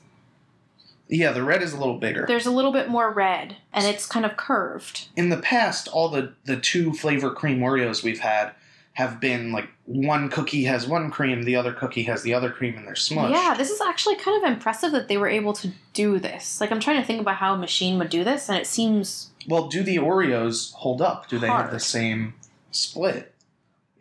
Yeah, 1.09 1.33
the 1.33 1.43
red 1.43 1.63
is 1.63 1.73
a 1.73 1.79
little 1.79 1.99
bigger. 1.99 2.25
there's 2.27 2.47
a 2.47 2.51
little 2.51 2.73
bit 2.73 2.89
more 2.89 3.11
red 3.11 3.57
and 3.73 3.85
it's 3.87 4.07
kind 4.07 4.25
of 4.25 4.37
curved. 4.37 5.09
in 5.17 5.29
the 5.29 5.37
past, 5.39 5.89
all 5.89 6.09
the 6.09 6.33
the 6.45 6.57
two 6.57 6.93
flavor 6.93 7.31
cream 7.31 7.61
Oreos 7.61 8.03
we've 8.03 8.21
had 8.21 8.53
have 8.95 9.21
been 9.21 9.53
like 9.53 9.69
one 9.87 10.29
cookie 10.29 10.65
has 10.65 10.87
one 10.87 11.11
cream, 11.11 11.43
the 11.45 11.57
other 11.57 11.73
cookie 11.73 12.03
has 12.03 12.23
the 12.23 12.35
other 12.35 12.51
cream, 12.51 12.77
and 12.77 12.87
they're 12.87 12.95
smushed. 12.95 13.31
Yeah, 13.31 13.55
this 13.57 13.71
is 13.71 13.81
actually 13.81 14.17
kind 14.17 14.43
of 14.43 14.51
impressive 14.53 14.93
that 14.93 15.09
they 15.09 15.17
were 15.17 15.29
able 15.29 15.55
to 15.55 15.73
do 15.95 16.19
this. 16.19 16.61
Like 16.61 16.71
I'm 16.71 16.81
trying 16.81 17.01
to 17.01 17.07
think 17.07 17.21
about 17.21 17.37
how 17.37 17.55
a 17.55 17.59
machine 17.59 17.99
would 17.99 18.11
do 18.11 18.23
this 18.23 18.49
and 18.49 18.59
it 18.59 18.67
seems 18.67 19.31
Well, 19.49 19.69
do 19.69 19.83
the 19.83 19.97
Oreos 19.97 20.73
hold 20.75 21.01
up? 21.01 21.29
Do 21.29 21.39
they 21.39 21.49
have 21.49 21.71
the 21.71 21.81
same 21.81 22.35
split? 22.71 23.32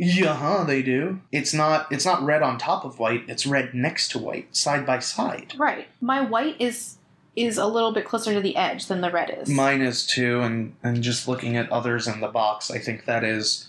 Yeah, 0.03 0.35
huh, 0.35 0.63
they 0.63 0.81
do. 0.81 1.21
It's 1.31 1.53
not 1.53 1.91
it's 1.91 2.05
not 2.05 2.23
red 2.23 2.41
on 2.41 2.57
top 2.57 2.85
of 2.85 2.97
white, 2.97 3.23
it's 3.27 3.45
red 3.45 3.75
next 3.75 4.09
to 4.11 4.17
white, 4.17 4.55
side 4.55 4.83
by 4.83 4.97
side. 4.97 5.53
right. 5.57 5.87
My 6.01 6.21
white 6.21 6.59
is 6.59 6.97
is 7.35 7.57
a 7.59 7.67
little 7.67 7.93
bit 7.93 8.03
closer 8.03 8.33
to 8.33 8.41
the 8.41 8.55
edge 8.55 8.87
than 8.87 9.01
the 9.01 9.11
red 9.11 9.37
is. 9.41 9.47
Mine 9.47 9.81
is 9.81 10.07
too, 10.07 10.41
and 10.41 10.75
and 10.81 11.03
just 11.03 11.27
looking 11.27 11.55
at 11.55 11.71
others 11.71 12.07
in 12.07 12.19
the 12.19 12.27
box, 12.27 12.71
I 12.71 12.79
think 12.79 13.05
that 13.05 13.23
is 13.23 13.67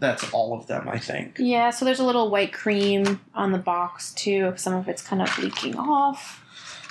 that's 0.00 0.28
all 0.32 0.54
of 0.58 0.66
them, 0.66 0.88
I 0.88 0.98
think. 0.98 1.36
yeah, 1.38 1.70
so 1.70 1.84
there's 1.84 2.00
a 2.00 2.04
little 2.04 2.30
white 2.30 2.52
cream 2.52 3.20
on 3.34 3.52
the 3.52 3.58
box 3.58 4.12
too. 4.14 4.52
Some 4.56 4.74
of 4.74 4.88
it's 4.88 5.02
kind 5.02 5.22
of 5.22 5.38
leaking 5.38 5.76
off. 5.76 6.44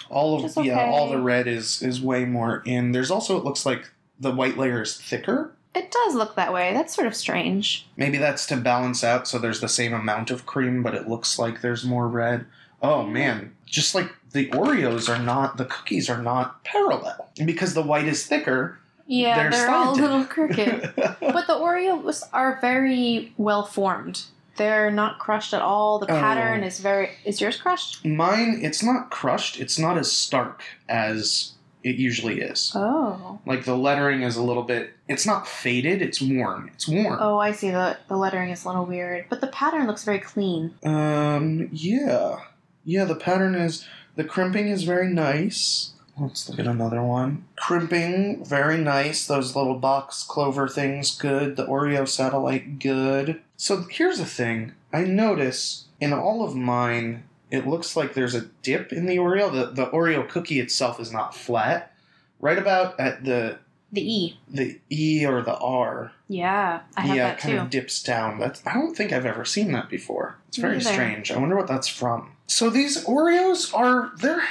All 0.09 0.38
of 0.38 0.41
Just 0.41 0.63
yeah, 0.63 0.89
all 0.89 1.09
the 1.09 1.19
red 1.19 1.48
is 1.48 1.81
is 1.81 2.01
way 2.01 2.24
more 2.24 2.63
in. 2.65 2.93
There's 2.93 3.12
also 3.12 3.38
it 3.38 3.43
looks 3.43 3.65
like 3.65 3.89
the 4.19 4.31
white 4.31 4.57
layer 4.57 4.81
is 4.81 4.98
thicker. 4.98 5.53
It 5.75 5.91
does 5.91 6.15
look 6.15 6.35
that 6.35 6.51
way. 6.53 6.73
That's 6.73 6.95
sort 6.95 7.07
of 7.07 7.15
strange. 7.15 7.88
Maybe 7.95 8.17
that's 8.17 8.45
to 8.47 8.57
balance 8.57 9.03
out 9.03 9.27
so 9.27 9.38
there's 9.38 9.61
the 9.61 9.69
same 9.69 9.93
amount 9.93 10.31
of 10.31 10.45
cream, 10.45 10.81
but 10.83 10.95
it 10.95 11.07
looks 11.07 11.38
like 11.38 11.61
there's 11.61 11.85
more 11.85 12.07
red. 12.07 12.45
Oh 12.81 13.03
man, 13.05 13.55
just 13.65 13.93
like 13.93 14.09
the 14.31 14.49
Oreos 14.49 15.09
are 15.13 15.21
not, 15.21 15.57
the 15.57 15.65
cookies 15.65 16.09
are 16.09 16.21
not 16.21 16.63
parallel. 16.63 17.29
And 17.38 17.45
because 17.47 17.73
the 17.73 17.83
white 17.83 18.07
is 18.07 18.25
thicker, 18.25 18.79
Yeah, 19.05 19.35
They're 19.38 19.51
they're, 19.51 19.69
all 19.69 19.93
a 19.93 19.99
little 19.99 20.23
crooked. 20.25 20.93
but 20.95 21.47
the 21.47 21.53
Oreos 21.55 22.23
are 22.33 22.57
very 22.61 23.33
well 23.38 23.63
formed. 23.65 24.23
They're 24.55 24.91
not 24.91 25.19
crushed 25.19 25.53
at 25.53 25.61
all. 25.61 25.99
The 25.99 26.11
Oh. 26.11 26.19
pattern 26.19 26.63
is 26.63 26.79
very. 26.79 27.11
Is 27.25 27.39
yours 27.41 27.57
crushed? 27.57 28.03
Mine, 28.05 28.59
it's 28.61 28.83
not 28.83 29.09
crushed, 29.09 29.59
it's 29.59 29.77
not 29.79 29.97
as 29.97 30.11
stark 30.11 30.63
as 30.89 31.53
it 31.83 31.95
usually 31.95 32.41
is. 32.41 32.71
Oh. 32.75 33.39
Like 33.45 33.65
the 33.65 33.77
lettering 33.77 34.24
is 34.24 34.36
a 34.36 34.43
little 34.43 34.63
bit, 34.63 34.91
it's 35.07 35.25
not 35.25 35.48
faded, 35.48 36.01
it's 36.01 36.21
worn. 36.21 36.69
It's 36.74 36.88
worn. 36.88 37.17
Oh, 37.19 37.38
I 37.38 37.51
see. 37.51 37.71
The 37.71 37.98
the 38.07 38.17
lettering 38.17 38.50
is 38.50 38.65
a 38.65 38.67
little 38.67 38.86
weird, 38.86 39.25
but 39.29 39.41
the 39.41 39.48
pattern 39.48 39.88
looks 39.88 40.03
very 40.03 40.19
clean. 40.19 40.74
Um, 40.83 41.69
yeah. 41.71 42.39
Yeah, 42.86 43.05
the 43.05 43.15
pattern 43.15 43.55
is, 43.55 43.86
the 44.15 44.24
crimping 44.24 44.69
is 44.69 44.83
very 44.83 45.09
nice. 45.09 45.91
Let's 46.19 46.50
look 46.50 46.59
at 46.59 46.67
another 46.67 47.01
one. 47.01 47.45
Crimping, 47.55 48.43
very 48.43 48.77
nice. 48.77 49.25
Those 49.25 49.55
little 49.55 49.75
box 49.75 50.24
clover 50.24 50.67
things, 50.67 51.15
good. 51.15 51.55
The 51.55 51.65
Oreo 51.65 52.07
satellite, 52.07 52.79
good. 52.79 53.41
So 53.55 53.86
here's 53.89 54.17
the 54.17 54.25
thing. 54.25 54.74
I 54.91 55.03
notice 55.03 55.86
in 56.01 56.12
all 56.12 56.43
of 56.43 56.55
mine, 56.55 57.24
it 57.51 57.68
looks 57.68 57.96
like 57.96 58.13
there's 58.13 58.36
a 58.36 58.41
dip 58.62 58.91
in 58.94 59.06
the 59.06 59.18
Oreo. 59.18 59.51
The, 59.51 59.72
the 59.72 59.89
Oreo 59.91 60.27
cookie 60.27 60.60
itself 60.60 61.00
is 61.00 61.12
not 61.12 61.36
flat. 61.36 61.94
Right 62.39 62.58
about 62.58 63.00
at 63.00 63.24
the 63.25 63.60
The 63.91 64.01
E. 64.01 64.39
the 64.50 64.79
E 64.89 65.25
or 65.25 65.41
the 65.41 65.58
R, 65.58 66.12
Yeah, 66.27 66.82
I 66.96 67.01
have 67.01 67.15
yeah, 67.18 67.27
that 67.29 67.39
kind 67.39 67.56
too. 67.56 67.62
of 67.62 67.70
dips 67.70 68.01
down. 68.03 68.39
That's 68.39 68.65
I 68.65 68.74
don't 68.74 68.96
think 68.96 69.12
I've 69.12 69.25
ever 69.25 69.44
seen 69.46 69.72
that 69.74 69.89
before. 69.89 70.38
It's 70.48 70.58
very 70.58 70.77
neither. 70.77 70.89
strange. 70.91 71.32
I 71.32 71.38
wonder 71.38 71.56
what 71.58 71.68
that's 71.68 71.88
from. 71.88 72.32
So 72.48 72.70
these 72.70 73.03
Oreos 73.06 73.74
are 73.75 74.12
they're 74.18 74.44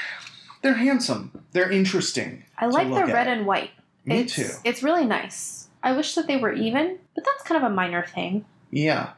they're 0.62 0.74
handsome. 0.74 1.44
They're 1.52 1.70
interesting. 1.70 2.44
I 2.58 2.66
like 2.66 2.88
the 2.88 2.94
look 2.94 3.08
at. 3.08 3.14
red 3.14 3.28
and 3.28 3.46
white. 3.46 3.70
Me 4.04 4.20
it's, 4.20 4.34
too. 4.34 4.48
It's 4.64 4.82
really 4.82 5.06
nice. 5.06 5.68
I 5.82 5.92
wish 5.92 6.14
that 6.14 6.26
they 6.26 6.36
were 6.36 6.52
even, 6.52 6.98
but 7.14 7.24
that's 7.24 7.42
kind 7.44 7.62
of 7.64 7.70
a 7.70 7.74
minor 7.74 8.04
thing. 8.04 8.44
Yeah. 8.70 9.10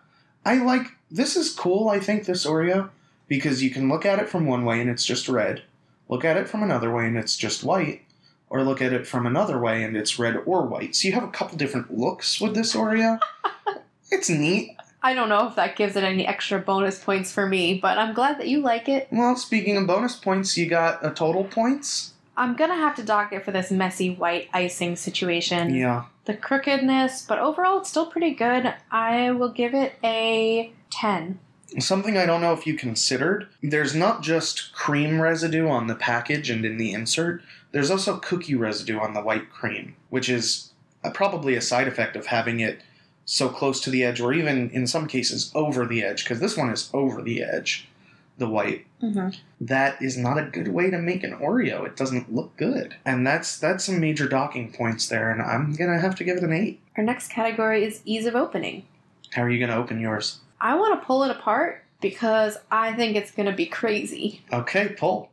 I 0.44 0.62
like 0.62 0.86
this 1.10 1.34
is 1.36 1.52
cool, 1.52 1.88
I 1.88 1.98
think, 1.98 2.24
this 2.26 2.46
Oreo, 2.46 2.90
because 3.30 3.62
you 3.62 3.70
can 3.70 3.88
look 3.88 4.04
at 4.04 4.18
it 4.18 4.28
from 4.28 4.44
one 4.44 4.64
way 4.64 4.80
and 4.80 4.90
it's 4.90 5.06
just 5.06 5.28
red. 5.28 5.62
Look 6.08 6.24
at 6.24 6.36
it 6.36 6.48
from 6.48 6.64
another 6.64 6.92
way 6.92 7.06
and 7.06 7.16
it's 7.16 7.36
just 7.36 7.62
white. 7.62 8.02
Or 8.50 8.64
look 8.64 8.82
at 8.82 8.92
it 8.92 9.06
from 9.06 9.24
another 9.24 9.58
way 9.58 9.84
and 9.84 9.96
it's 9.96 10.18
red 10.18 10.36
or 10.44 10.66
white. 10.66 10.96
So 10.96 11.06
you 11.06 11.14
have 11.14 11.22
a 11.22 11.28
couple 11.28 11.56
different 11.56 11.96
looks 11.96 12.40
with 12.40 12.54
this 12.54 12.74
Oreo. 12.74 13.20
it's 14.10 14.28
neat. 14.28 14.76
I 15.00 15.14
don't 15.14 15.28
know 15.28 15.46
if 15.46 15.54
that 15.54 15.76
gives 15.76 15.94
it 15.94 16.02
any 16.02 16.26
extra 16.26 16.58
bonus 16.58 17.02
points 17.02 17.32
for 17.32 17.46
me, 17.46 17.78
but 17.80 17.96
I'm 17.96 18.12
glad 18.12 18.38
that 18.40 18.48
you 18.48 18.60
like 18.60 18.88
it. 18.88 19.06
Well, 19.12 19.36
speaking 19.36 19.76
of 19.76 19.86
bonus 19.86 20.16
points, 20.16 20.58
you 20.58 20.68
got 20.68 21.06
a 21.06 21.10
total 21.10 21.44
points. 21.44 22.14
I'm 22.36 22.56
gonna 22.56 22.74
have 22.74 22.96
to 22.96 23.04
dock 23.04 23.32
it 23.32 23.44
for 23.44 23.52
this 23.52 23.70
messy 23.70 24.12
white 24.12 24.48
icing 24.52 24.96
situation. 24.96 25.72
Yeah. 25.72 26.06
The 26.24 26.34
crookedness, 26.34 27.24
but 27.26 27.38
overall 27.38 27.78
it's 27.78 27.88
still 27.88 28.06
pretty 28.06 28.32
good. 28.32 28.74
I 28.90 29.30
will 29.30 29.52
give 29.52 29.72
it 29.74 29.94
a 30.02 30.72
10. 30.90 31.38
Something 31.78 32.16
I 32.16 32.26
don't 32.26 32.40
know 32.40 32.52
if 32.52 32.66
you 32.66 32.74
considered. 32.74 33.46
There's 33.62 33.94
not 33.94 34.22
just 34.22 34.72
cream 34.72 35.20
residue 35.20 35.68
on 35.68 35.86
the 35.86 35.94
package 35.94 36.50
and 36.50 36.64
in 36.64 36.78
the 36.78 36.92
insert. 36.92 37.42
There's 37.72 37.90
also 37.90 38.18
cookie 38.18 38.56
residue 38.56 38.98
on 38.98 39.14
the 39.14 39.22
white 39.22 39.50
cream, 39.50 39.94
which 40.08 40.28
is 40.28 40.72
uh, 41.04 41.10
probably 41.10 41.54
a 41.54 41.60
side 41.60 41.86
effect 41.86 42.16
of 42.16 42.26
having 42.26 42.60
it 42.60 42.82
so 43.24 43.48
close 43.48 43.80
to 43.80 43.90
the 43.90 44.02
edge, 44.02 44.20
or 44.20 44.32
even 44.32 44.70
in 44.70 44.86
some 44.86 45.06
cases 45.06 45.52
over 45.54 45.86
the 45.86 46.02
edge, 46.02 46.24
because 46.24 46.40
this 46.40 46.56
one 46.56 46.70
is 46.70 46.90
over 46.92 47.22
the 47.22 47.42
edge, 47.42 47.88
the 48.38 48.48
white. 48.48 48.86
Mm-hmm. 49.00 49.28
That 49.60 50.02
is 50.02 50.16
not 50.16 50.38
a 50.38 50.50
good 50.50 50.68
way 50.68 50.90
to 50.90 50.98
make 50.98 51.22
an 51.22 51.36
Oreo. 51.36 51.86
It 51.86 51.96
doesn't 51.96 52.34
look 52.34 52.56
good, 52.56 52.96
and 53.04 53.24
that's 53.24 53.56
that's 53.56 53.84
some 53.84 54.00
major 54.00 54.26
docking 54.26 54.72
points 54.72 55.08
there. 55.08 55.30
And 55.30 55.40
I'm 55.40 55.74
gonna 55.74 56.00
have 56.00 56.16
to 56.16 56.24
give 56.24 56.38
it 56.38 56.42
an 56.42 56.52
eight. 56.52 56.80
Our 56.96 57.04
next 57.04 57.28
category 57.28 57.84
is 57.84 58.02
ease 58.04 58.26
of 58.26 58.34
opening. 58.34 58.84
How 59.32 59.42
are 59.42 59.50
you 59.50 59.64
gonna 59.64 59.80
open 59.80 60.00
yours? 60.00 60.40
I 60.60 60.76
want 60.76 61.00
to 61.00 61.06
pull 61.06 61.24
it 61.24 61.30
apart 61.30 61.84
because 62.00 62.56
I 62.70 62.92
think 62.92 63.16
it's 63.16 63.30
gonna 63.30 63.54
be 63.54 63.66
crazy. 63.66 64.42
Okay, 64.52 64.88
pull. 64.88 65.30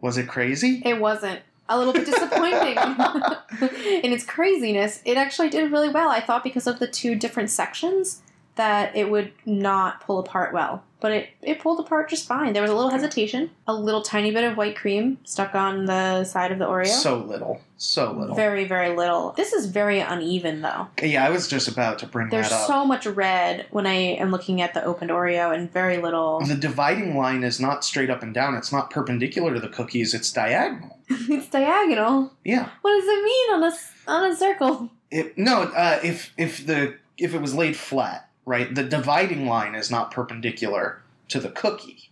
Was 0.00 0.18
it 0.18 0.28
crazy? 0.28 0.82
It 0.84 1.00
wasn't. 1.00 1.40
A 1.68 1.78
little 1.78 1.92
bit 1.92 2.04
disappointing 2.04 2.76
in 4.04 4.12
its 4.12 4.24
craziness. 4.24 5.00
It 5.04 5.16
actually 5.16 5.50
did 5.50 5.70
really 5.70 5.88
well. 5.88 6.08
I 6.08 6.20
thought 6.20 6.42
because 6.42 6.66
of 6.66 6.80
the 6.80 6.88
two 6.88 7.14
different 7.14 7.50
sections 7.50 8.22
that 8.60 8.94
it 8.94 9.10
would 9.10 9.32
not 9.46 10.02
pull 10.02 10.18
apart 10.18 10.52
well. 10.52 10.84
But 11.00 11.12
it, 11.12 11.28
it 11.40 11.60
pulled 11.60 11.80
apart 11.80 12.10
just 12.10 12.28
fine. 12.28 12.52
There 12.52 12.60
was 12.60 12.70
a 12.70 12.74
little 12.74 12.90
hesitation, 12.90 13.48
a 13.66 13.72
little 13.72 14.02
tiny 14.02 14.32
bit 14.32 14.44
of 14.44 14.58
white 14.58 14.76
cream 14.76 15.16
stuck 15.24 15.54
on 15.54 15.86
the 15.86 16.24
side 16.24 16.52
of 16.52 16.58
the 16.58 16.66
Oreo. 16.66 16.88
So 16.88 17.16
little, 17.16 17.62
so 17.78 18.12
little. 18.12 18.36
Very, 18.36 18.66
very 18.66 18.94
little. 18.94 19.32
This 19.32 19.54
is 19.54 19.64
very 19.64 20.00
uneven 20.00 20.60
though. 20.60 20.88
Yeah, 21.02 21.24
I 21.24 21.30
was 21.30 21.48
just 21.48 21.68
about 21.68 22.00
to 22.00 22.06
bring 22.06 22.28
There's 22.28 22.50
that 22.50 22.54
up. 22.54 22.68
There's 22.68 22.68
so 22.68 22.84
much 22.84 23.06
red 23.06 23.66
when 23.70 23.86
I 23.86 23.94
am 23.94 24.30
looking 24.30 24.60
at 24.60 24.74
the 24.74 24.84
opened 24.84 25.10
Oreo 25.10 25.54
and 25.54 25.72
very 25.72 25.96
little. 25.96 26.40
the 26.40 26.54
dividing 26.54 27.16
line 27.16 27.44
is 27.44 27.60
not 27.60 27.82
straight 27.82 28.10
up 28.10 28.22
and 28.22 28.34
down. 28.34 28.54
It's 28.54 28.70
not 28.70 28.90
perpendicular 28.90 29.54
to 29.54 29.60
the 29.60 29.70
cookies. 29.70 30.12
It's 30.12 30.30
diagonal. 30.30 30.98
it's 31.08 31.48
diagonal. 31.48 32.34
Yeah. 32.44 32.68
What 32.82 32.90
does 32.90 33.08
it 33.08 33.24
mean 33.24 33.54
on 33.54 33.62
a, 33.62 33.72
on 34.06 34.30
a 34.32 34.36
circle? 34.36 34.90
It, 35.10 35.38
no, 35.38 35.62
uh, 35.62 35.98
if 36.04 36.34
if 36.36 36.66
the 36.66 36.98
if 37.20 37.34
it 37.34 37.40
was 37.40 37.54
laid 37.54 37.76
flat, 37.76 38.29
right, 38.50 38.74
the 38.74 38.82
dividing 38.84 39.46
line 39.46 39.74
is 39.74 39.90
not 39.90 40.10
perpendicular 40.10 41.00
to 41.28 41.40
the 41.40 41.48
cookie. 41.50 42.10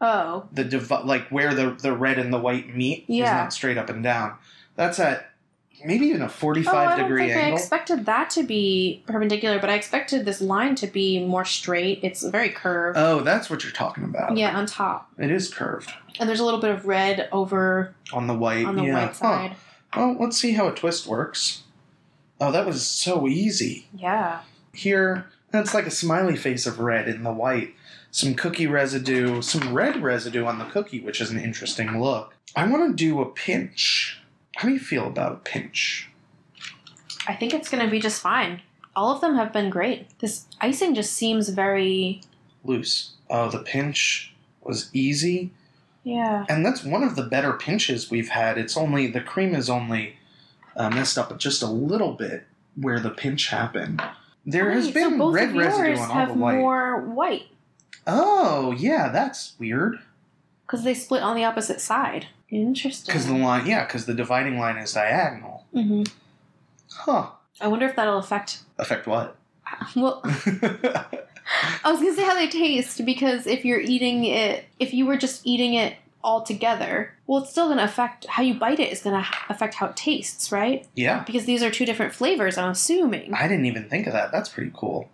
Oh. 0.00 0.48
The 0.52 0.64
divi- 0.64 1.02
like 1.04 1.28
where 1.28 1.52
the 1.54 1.70
the 1.72 1.92
red 1.92 2.18
and 2.18 2.32
the 2.32 2.38
white 2.38 2.74
meet 2.74 3.04
is 3.08 3.20
not 3.24 3.52
straight 3.52 3.76
up 3.78 3.88
and 3.90 4.02
down. 4.02 4.34
That's 4.76 4.98
at 4.98 5.30
maybe 5.84 6.06
even 6.06 6.22
a 6.22 6.28
forty 6.28 6.60
Oh, 6.60 6.64
five 6.70 6.88
I 6.88 6.96
don't 6.96 7.08
degree 7.08 7.28
think 7.28 7.42
I 7.42 7.50
expected 7.52 8.06
that 8.06 8.30
to 8.30 8.42
be 8.42 9.02
perpendicular, 9.06 9.58
but 9.58 9.70
I 9.70 9.74
expected 9.74 10.24
this 10.24 10.40
line 10.40 10.74
to 10.76 10.86
be 10.86 11.24
more 11.24 11.44
straight. 11.44 12.00
It's 12.02 12.22
very 12.22 12.50
curved. 12.50 12.98
oh, 12.98 13.20
that's 13.20 13.48
what 13.50 13.62
you're 13.64 13.72
talking 13.72 14.04
about. 14.04 14.36
yeah, 14.36 14.56
on 14.56 14.66
top. 14.66 15.10
It 15.18 15.30
is 15.30 15.52
curved 15.52 15.92
And 16.20 16.28
there's 16.28 16.40
a 16.40 16.44
little 16.44 16.60
bit 16.60 16.70
of 16.70 16.86
red 16.86 17.28
over 17.32 17.94
on 18.12 18.26
the 18.26 18.34
white. 18.34 18.66
on 18.66 18.76
the 18.76 18.84
yeah. 18.84 18.94
white 18.94 19.08
Huh. 19.08 19.12
side. 19.14 19.56
Well, 19.96 20.16
let's 20.20 20.36
see 20.36 20.52
how 20.52 20.68
a 20.68 20.74
twist 20.74 21.06
works. 21.06 21.62
Oh, 22.40 22.50
that 22.50 22.66
was 22.66 22.84
so 22.86 23.28
easy. 23.28 23.86
Yeah. 23.96 24.40
Here, 24.72 25.26
that's 25.54 25.72
like 25.72 25.86
a 25.86 25.90
smiley 25.90 26.36
face 26.36 26.66
of 26.66 26.80
red 26.80 27.08
in 27.08 27.22
the 27.22 27.32
white. 27.32 27.74
Some 28.10 28.34
cookie 28.34 28.66
residue, 28.66 29.40
some 29.40 29.72
red 29.72 30.02
residue 30.02 30.44
on 30.44 30.58
the 30.58 30.64
cookie, 30.64 31.00
which 31.00 31.20
is 31.20 31.30
an 31.30 31.38
interesting 31.38 32.00
look. 32.00 32.34
I 32.56 32.66
want 32.66 32.90
to 32.90 33.04
do 33.04 33.20
a 33.20 33.26
pinch. 33.26 34.20
How 34.56 34.68
do 34.68 34.74
you 34.74 34.80
feel 34.80 35.06
about 35.06 35.32
a 35.32 35.36
pinch? 35.36 36.10
I 37.26 37.34
think 37.34 37.54
it's 37.54 37.68
going 37.68 37.84
to 37.84 37.90
be 37.90 38.00
just 38.00 38.20
fine. 38.20 38.62
All 38.96 39.14
of 39.14 39.20
them 39.20 39.36
have 39.36 39.52
been 39.52 39.70
great. 39.70 40.18
This 40.18 40.46
icing 40.60 40.94
just 40.94 41.12
seems 41.12 41.48
very. 41.48 42.20
Loose. 42.64 43.12
Oh, 43.30 43.48
the 43.48 43.60
pinch 43.60 44.34
was 44.62 44.90
easy. 44.92 45.52
Yeah. 46.02 46.46
And 46.48 46.64
that's 46.64 46.84
one 46.84 47.02
of 47.02 47.16
the 47.16 47.22
better 47.22 47.52
pinches 47.52 48.10
we've 48.10 48.28
had. 48.28 48.58
It's 48.58 48.76
only, 48.76 49.06
the 49.06 49.20
cream 49.20 49.54
is 49.54 49.70
only 49.70 50.16
uh, 50.76 50.90
messed 50.90 51.16
up 51.16 51.36
just 51.38 51.62
a 51.62 51.66
little 51.66 52.12
bit 52.12 52.46
where 52.76 53.00
the 53.00 53.10
pinch 53.10 53.48
happened. 53.48 54.02
There 54.46 54.70
has 54.70 54.86
Right, 54.86 54.94
so 54.94 55.10
been 55.10 55.18
both 55.18 55.34
red 55.34 55.56
residue 55.56 55.96
on 55.98 56.10
all 56.10 56.26
the 56.26 56.34
white. 56.34 56.56
more 56.58 57.00
white 57.00 57.46
Oh, 58.06 58.72
yeah, 58.72 59.08
that's 59.08 59.54
weird. 59.58 59.98
because 60.66 60.84
they 60.84 60.92
split 60.94 61.22
on 61.22 61.34
the 61.36 61.44
opposite 61.44 61.80
side. 61.80 62.26
Interesting. 62.50 63.12
Because 63.12 63.26
the 63.26 63.34
line, 63.34 63.66
yeah, 63.66 63.84
because 63.86 64.04
the 64.06 64.14
dividing 64.14 64.58
line 64.58 64.76
is 64.76 64.92
diagonal. 64.92 65.64
hmm 65.72 66.02
Huh. 66.92 67.30
I 67.60 67.68
wonder 67.68 67.86
if 67.86 67.96
that'll 67.96 68.18
affect. 68.18 68.60
Affect 68.78 69.06
what? 69.06 69.36
Well, 69.96 70.20
I 70.24 71.90
was 71.90 72.00
gonna 72.00 72.14
say 72.14 72.24
how 72.24 72.34
they 72.34 72.48
taste 72.48 73.04
because 73.04 73.46
if 73.46 73.64
you're 73.64 73.80
eating 73.80 74.24
it, 74.24 74.64
if 74.78 74.94
you 74.94 75.04
were 75.06 75.16
just 75.16 75.46
eating 75.46 75.74
it 75.74 75.96
all 76.24 76.42
together, 76.42 77.12
well, 77.26 77.42
it's 77.42 77.50
still 77.52 77.68
gonna 77.68 77.84
affect 77.84 78.26
how 78.26 78.42
you 78.42 78.54
bite 78.54 78.80
it. 78.80 78.90
Is 78.90 79.02
gonna 79.02 79.24
affect 79.48 79.74
how 79.74 79.86
it 79.86 79.96
tastes, 79.96 80.50
right? 80.50 80.86
yeah, 80.96 81.22
Because 81.24 81.44
these 81.44 81.62
are 81.62 81.70
two 81.70 81.84
different 81.86 82.12
flavors. 82.14 82.58
I'm 82.58 82.70
assuming. 82.70 83.32
I 83.34 83.46
didn't 83.46 83.66
even 83.66 83.88
think 83.88 84.06
of 84.06 84.12
that. 84.14 84.32
That's 84.32 84.48
pretty 84.48 84.72
cool. 84.74 85.10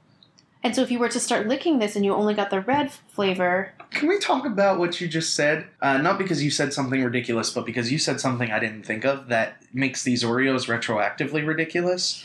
And 0.63 0.75
so 0.77 0.83
if 0.83 0.91
you 0.91 0.99
were 0.99 1.09
to 1.09 1.19
start 1.21 1.47
licking 1.49 1.79
this 1.79 1.97
and 1.97 2.05
you 2.05 2.13
only 2.15 2.35
got 2.35 2.51
the 2.51 2.61
red 2.61 2.93
flavor, 2.93 3.73
Can 3.93 4.09
we 4.09 4.19
talk 4.19 4.45
about 4.47 4.79
what 4.79 5.01
you 5.01 5.09
just 5.09 5.35
said? 5.35 5.67
Uh, 5.81 5.97
not 5.97 6.19
because 6.19 6.45
you 6.45 6.51
said 6.51 6.73
something 6.73 7.03
ridiculous, 7.03 7.51
but 7.51 7.65
because 7.67 7.91
you 7.91 7.99
said 7.99 8.21
something 8.21 8.51
I 8.51 8.59
didn't 8.61 8.85
think 8.85 9.05
of 9.05 9.29
that 9.29 9.63
makes 9.73 10.05
these 10.05 10.23
Oreos 10.23 10.67
retroactively 10.69 11.47
ridiculous. 11.47 12.25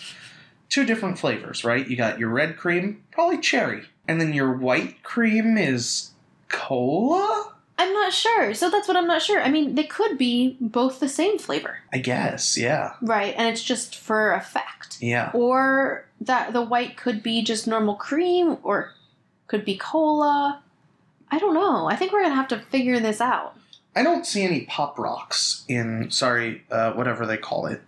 Two 0.69 0.85
different 0.85 1.17
flavors, 1.17 1.63
right? 1.63 1.87
You 1.87 1.95
got 1.95 2.19
your 2.19 2.29
red 2.29 2.57
cream, 2.57 3.03
probably 3.11 3.37
cherry, 3.39 3.85
and 4.07 4.19
then 4.19 4.33
your 4.33 4.51
white 4.51 5.01
cream 5.03 5.57
is 5.57 6.11
cola. 6.49 7.44
I'm 7.77 7.93
not 7.93 8.13
sure. 8.13 8.53
So 8.53 8.69
that's 8.69 8.87
what 8.87 8.95
I'm 8.95 9.07
not 9.07 9.21
sure. 9.21 9.41
I 9.41 9.49
mean, 9.49 9.75
they 9.75 9.83
could 9.83 10.17
be 10.17 10.57
both 10.61 10.99
the 10.99 11.09
same 11.09 11.37
flavor, 11.37 11.79
I 11.91 11.97
guess, 11.97 12.57
yeah. 12.57 12.93
right? 13.01 13.33
And 13.37 13.49
it's 13.49 13.63
just 13.63 13.97
for 13.97 14.31
effect. 14.33 14.97
Yeah. 15.01 15.31
Or 15.33 16.05
that 16.21 16.53
the 16.53 16.61
white 16.61 16.95
could 16.95 17.21
be 17.21 17.43
just 17.43 17.67
normal 17.67 17.95
cream 17.95 18.57
or 18.63 18.93
could 19.47 19.65
be 19.65 19.77
cola. 19.77 20.61
I 21.29 21.37
don't 21.37 21.53
know. 21.53 21.87
I 21.87 21.95
think 21.95 22.13
we're 22.13 22.21
going 22.21 22.31
to 22.31 22.35
have 22.35 22.47
to 22.49 22.59
figure 22.59 22.99
this 22.99 23.19
out. 23.19 23.57
I 23.95 24.03
don't 24.03 24.25
see 24.25 24.43
any 24.43 24.61
pop 24.61 24.97
rocks 24.97 25.63
in 25.67 26.11
sorry, 26.11 26.63
uh, 26.71 26.93
whatever 26.93 27.25
they 27.25 27.37
call 27.37 27.65
it. 27.65 27.81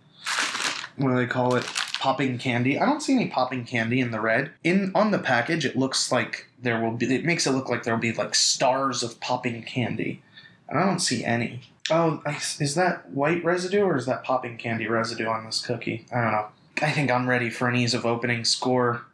What 0.96 1.10
do 1.10 1.16
they 1.16 1.26
call 1.26 1.54
it? 1.54 1.64
Popping 1.98 2.38
candy. 2.38 2.78
I 2.78 2.86
don't 2.86 3.00
see 3.00 3.14
any 3.14 3.28
popping 3.28 3.64
candy 3.64 4.00
in 4.00 4.10
the 4.10 4.20
red. 4.20 4.52
In 4.62 4.92
on 4.94 5.10
the 5.10 5.18
package, 5.18 5.64
it 5.64 5.76
looks 5.76 6.12
like 6.12 6.46
there 6.60 6.80
will 6.80 6.92
be. 6.92 7.14
It 7.14 7.24
makes 7.24 7.46
it 7.46 7.50
look 7.50 7.68
like 7.68 7.82
there 7.82 7.94
will 7.94 8.00
be 8.00 8.12
like 8.12 8.34
stars 8.34 9.02
of 9.02 9.18
popping 9.20 9.62
candy, 9.62 10.22
and 10.68 10.78
I 10.78 10.86
don't 10.86 11.00
see 11.00 11.24
any. 11.24 11.62
Oh, 11.90 12.22
is 12.60 12.74
that 12.74 13.10
white 13.10 13.42
residue 13.42 13.82
or 13.82 13.96
is 13.96 14.06
that 14.06 14.22
popping 14.22 14.58
candy 14.58 14.86
residue 14.86 15.26
on 15.26 15.46
this 15.46 15.64
cookie? 15.64 16.04
I 16.12 16.20
don't 16.20 16.32
know. 16.32 16.48
I 16.82 16.92
think 16.92 17.10
I'm 17.10 17.28
ready 17.28 17.50
for 17.50 17.66
an 17.66 17.76
ease 17.76 17.94
of 17.94 18.04
opening 18.04 18.44
score. 18.44 19.06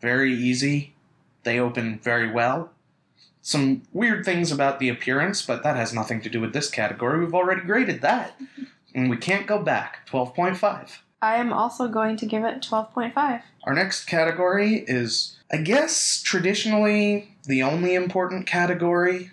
Very 0.00 0.32
easy. 0.32 0.94
They 1.44 1.60
open 1.60 1.98
very 1.98 2.30
well 2.30 2.70
some 3.44 3.82
weird 3.92 4.24
things 4.24 4.50
about 4.50 4.78
the 4.78 4.88
appearance, 4.88 5.42
but 5.42 5.62
that 5.62 5.76
has 5.76 5.92
nothing 5.92 6.22
to 6.22 6.30
do 6.30 6.40
with 6.40 6.54
this 6.54 6.70
category. 6.70 7.20
We've 7.20 7.34
already 7.34 7.60
graded 7.60 8.00
that. 8.00 8.40
And 8.96 9.10
we 9.10 9.16
can't 9.16 9.48
go 9.48 9.60
back. 9.60 10.08
12.5. 10.08 10.98
I 11.24 11.36
am 11.36 11.54
also 11.54 11.88
going 11.88 12.18
to 12.18 12.26
give 12.26 12.44
it 12.44 12.60
12.5. 12.60 13.42
Our 13.64 13.72
next 13.74 14.04
category 14.04 14.84
is, 14.86 15.38
I 15.50 15.56
guess, 15.56 16.20
traditionally 16.22 17.34
the 17.44 17.62
only 17.62 17.94
important 17.94 18.46
category, 18.46 19.30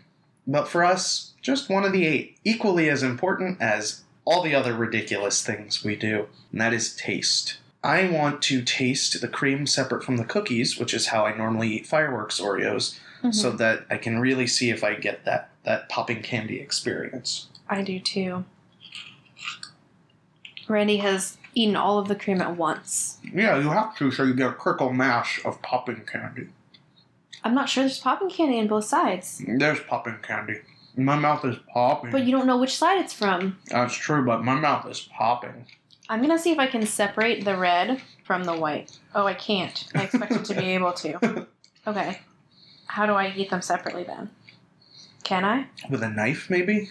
but 0.48 0.70
for 0.70 0.86
us, 0.86 1.34
just 1.42 1.70
one 1.70 1.84
of 1.84 1.92
the 1.92 2.06
eight. 2.06 2.38
Equally 2.46 2.90
as 2.90 3.04
important 3.04 3.62
as 3.62 4.04
all 4.24 4.42
the 4.42 4.56
other 4.56 4.74
ridiculous 4.74 5.46
things 5.46 5.84
we 5.84 5.98
do, 5.98 6.28
and 6.54 6.62
that 6.62 6.72
is 6.72 6.96
taste. 6.96 7.58
I 7.84 8.08
want 8.08 8.42
to 8.44 8.62
taste 8.62 9.20
the 9.20 9.28
cream 9.28 9.68
separate 9.68 10.06
from 10.06 10.16
the 10.16 10.24
cookies, 10.24 10.80
which 10.80 10.94
is 10.94 11.08
how 11.08 11.26
I 11.26 11.36
normally 11.36 11.74
eat 11.74 11.86
fireworks 11.88 12.40
Oreos, 12.40 12.98
Mhm. 13.22 13.36
so 13.36 13.52
that 13.52 13.86
I 13.90 13.98
can 13.98 14.20
really 14.20 14.48
see 14.48 14.70
if 14.70 14.82
I 14.84 14.96
get 14.96 15.26
that 15.26 15.50
that 15.64 15.90
popping 15.90 16.22
candy 16.24 16.60
experience. 16.60 17.48
I 17.70 17.82
do 17.84 18.00
too. 18.00 18.46
Randy 20.68 20.98
has 20.98 21.38
eaten 21.54 21.76
all 21.76 21.98
of 22.00 22.08
the 22.08 22.16
cream 22.16 22.42
at 22.42 22.56
once. 22.58 23.18
Yeah, 23.34 23.58
you 23.60 23.70
have 23.70 23.96
to, 23.98 24.12
so 24.12 24.24
you 24.24 24.34
get 24.34 24.50
a 24.50 24.54
critical 24.54 24.92
mass 24.94 25.40
of 25.46 25.62
popping 25.62 26.02
candy. 26.06 26.48
I'm 27.44 27.56
not 27.56 27.70
sure 27.70 27.84
there's 27.84 28.00
popping 28.00 28.30
candy 28.30 28.60
on 28.60 28.68
both 28.68 28.86
sides, 28.86 29.42
There's 29.48 29.80
popping 29.82 30.18
candy. 30.22 30.60
My 30.96 31.16
mouth 31.18 31.44
is 31.46 31.56
popping. 31.74 32.12
but 32.12 32.24
you 32.26 32.32
don't 32.32 32.46
know 32.46 32.58
which 32.58 32.76
side 32.78 33.00
it's 33.00 33.14
from. 33.14 33.58
That's 33.68 33.96
true, 33.96 34.26
but 34.26 34.44
my 34.44 34.56
mouth 34.56 34.86
is 34.90 35.00
popping. 35.18 35.66
I'm 36.10 36.22
gonna 36.22 36.38
see 36.38 36.52
if 36.52 36.60
I 36.60 36.68
can 36.68 36.86
separate 36.86 37.46
the 37.46 37.56
red 37.56 38.02
from 38.26 38.44
the 38.44 38.54
white. 38.56 39.00
Oh, 39.16 39.26
I 39.26 39.34
can't. 39.34 39.88
I 39.96 40.04
expected 40.04 40.44
to 40.46 40.54
be 40.54 40.66
able 40.72 40.94
to. 40.94 41.48
Okay. 41.88 42.20
How 42.86 43.08
do 43.08 43.14
I 43.14 43.34
eat 43.36 43.50
them 43.50 43.64
separately 43.64 44.04
then? 44.04 44.30
Can 45.24 45.44
I? 45.44 45.66
With 45.90 46.04
a 46.04 46.10
knife, 46.10 46.48
maybe, 46.48 46.90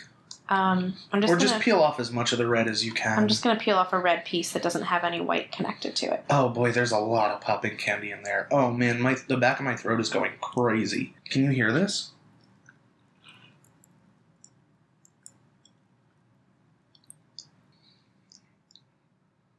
Um, 0.51 0.95
I'm 1.13 1.21
just 1.21 1.33
or 1.33 1.37
gonna. 1.37 1.49
just 1.49 1.61
peel 1.61 1.79
off 1.79 2.01
as 2.01 2.11
much 2.11 2.33
of 2.33 2.39
the 2.39 2.47
red 2.49 2.67
as 2.67 2.85
you 2.85 2.93
can. 2.93 3.17
I'm 3.17 3.29
just 3.29 3.45
gonna 3.45 3.59
peel 3.59 3.77
off 3.77 3.93
a 3.93 3.99
red 4.01 4.25
piece 4.25 4.51
that 4.53 4.63
doesn't 4.63 4.83
have 4.83 5.05
any 5.05 5.21
white 5.21 5.53
connected 5.53 5.95
to 5.97 6.13
it. 6.13 6.25
Oh 6.29 6.49
boy, 6.49 6.73
there's 6.73 6.91
a 6.91 6.99
lot 6.99 7.31
of 7.31 7.41
popping 7.41 7.77
candy 7.77 8.11
in 8.11 8.25
there. 8.25 8.49
Oh 8.51 8.73
man, 8.73 9.01
my 9.01 9.17
the 9.29 9.37
back 9.37 9.61
of 9.61 9.65
my 9.65 9.77
throat 9.77 10.01
is 10.01 10.09
going 10.09 10.33
crazy. 10.41 11.15
Can 11.27 11.45
you 11.45 11.51
hear 11.51 11.73
this? 11.73 12.11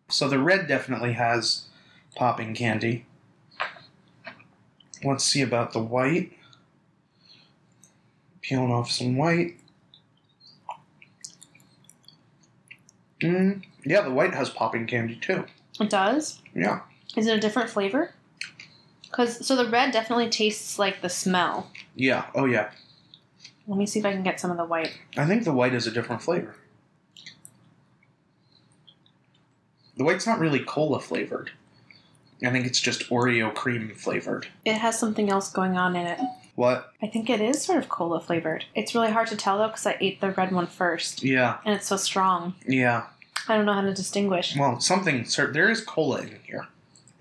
So 0.10 0.27
the 0.27 0.39
red 0.39 0.67
definitely 0.67 1.13
has 1.13 1.67
popping 2.15 2.54
candy. 2.54 3.06
Let's 5.04 5.23
see 5.23 5.41
about 5.41 5.71
the 5.71 5.80
white. 5.80 6.34
Peeling 8.41 8.71
off 8.71 8.91
some 8.91 9.15
white. 9.15 9.56
Mm, 13.21 13.63
yeah, 13.86 14.01
the 14.01 14.12
white 14.12 14.34
has 14.34 14.49
popping 14.49 14.88
candy 14.88 15.15
too. 15.15 15.45
It 15.79 15.89
does. 15.89 16.41
Yeah. 16.53 16.81
Is 17.15 17.27
it 17.27 17.38
a 17.38 17.39
different 17.39 17.69
flavor? 17.69 18.13
Cause 19.12 19.45
so 19.45 19.55
the 19.55 19.69
red 19.69 19.91
definitely 19.91 20.29
tastes 20.29 20.79
like 20.79 21.01
the 21.01 21.10
smell. 21.10 21.69
Yeah. 21.95 22.25
Oh 22.34 22.45
yeah. 22.45 22.71
Let 23.67 23.77
me 23.77 23.86
see 23.86 23.99
if 23.99 24.05
I 24.05 24.13
can 24.13 24.23
get 24.23 24.39
some 24.39 24.51
of 24.51 24.57
the 24.57 24.65
white. 24.65 24.97
I 25.17 25.25
think 25.25 25.43
the 25.43 25.53
white 25.53 25.73
is 25.73 25.88
a 25.88 25.91
different 25.91 26.21
flavor. 26.21 26.55
The 29.97 30.03
white's 30.03 30.25
not 30.25 30.39
really 30.39 30.60
cola 30.60 30.99
flavored. 30.99 31.51
I 32.43 32.49
think 32.49 32.65
it's 32.65 32.79
just 32.79 33.10
Oreo 33.10 33.53
cream 33.53 33.93
flavored. 33.95 34.47
It 34.65 34.75
has 34.75 34.97
something 34.97 35.29
else 35.29 35.51
going 35.51 35.77
on 35.77 35.95
in 35.95 36.07
it. 36.07 36.19
What? 36.55 36.91
I 37.01 37.07
think 37.07 37.29
it 37.29 37.39
is 37.41 37.61
sort 37.63 37.79
of 37.79 37.89
cola 37.89 38.19
flavored. 38.19 38.65
It's 38.75 38.93
really 38.93 39.11
hard 39.11 39.27
to 39.27 39.35
tell 39.37 39.57
though 39.57 39.67
because 39.67 39.85
I 39.87 39.97
ate 39.99 40.19
the 40.21 40.31
red 40.31 40.51
one 40.51 40.67
first, 40.67 41.23
Yeah. 41.23 41.57
and 41.65 41.73
it's 41.75 41.87
so 41.87 41.97
strong. 41.97 42.55
Yeah. 42.67 43.05
I 43.47 43.55
don't 43.55 43.65
know 43.65 43.73
how 43.73 43.81
to 43.81 43.93
distinguish. 43.93 44.55
Well, 44.55 44.79
something. 44.79 45.25
Sir, 45.25 45.51
there 45.51 45.69
is 45.69 45.81
cola 45.81 46.21
in 46.21 46.39
here. 46.45 46.67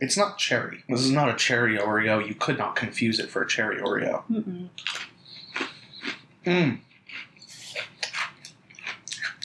It's 0.00 0.16
not 0.16 0.38
cherry. 0.38 0.82
This 0.88 1.00
is 1.00 1.10
not 1.10 1.28
a 1.28 1.34
cherry 1.34 1.76
Oreo. 1.78 2.26
You 2.26 2.34
could 2.34 2.58
not 2.58 2.74
confuse 2.76 3.18
it 3.18 3.30
for 3.30 3.42
a 3.42 3.46
cherry 3.48 3.80
Oreo. 3.80 4.22
Mm-mm. 4.30 4.68
Mmm. 6.44 6.78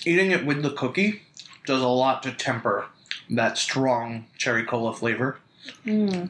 Eating 0.06 0.32
it 0.32 0.46
with 0.46 0.62
the 0.64 0.70
cookie 0.72 1.22
does 1.66 1.82
a 1.82 1.88
lot 1.88 2.24
to 2.24 2.32
temper 2.32 2.86
that 3.30 3.58
strong 3.58 4.26
cherry 4.38 4.64
cola 4.64 4.94
flavor. 4.94 5.38
Mm. 5.86 6.30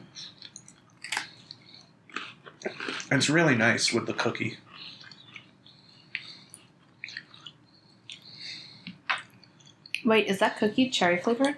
It's 3.10 3.30
really 3.30 3.54
nice 3.54 3.92
with 3.92 4.06
the 4.06 4.12
cookie. 4.12 4.58
Wait, 10.04 10.26
is 10.26 10.38
that 10.38 10.56
cookie 10.58 10.90
cherry 10.90 11.18
flavored? 11.18 11.56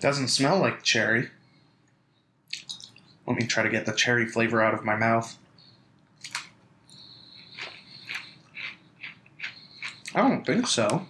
Doesn't 0.00 0.28
smell 0.28 0.58
like 0.58 0.82
cherry. 0.82 1.30
Let 3.26 3.36
me 3.36 3.46
try 3.46 3.62
to 3.62 3.68
get 3.68 3.84
the 3.84 3.92
cherry 3.92 4.26
flavor 4.26 4.62
out 4.62 4.74
of 4.74 4.84
my 4.84 4.96
mouth. 4.96 5.36
I 10.14 10.20
don't 10.22 10.44
think 10.46 10.66
so. 10.66 11.06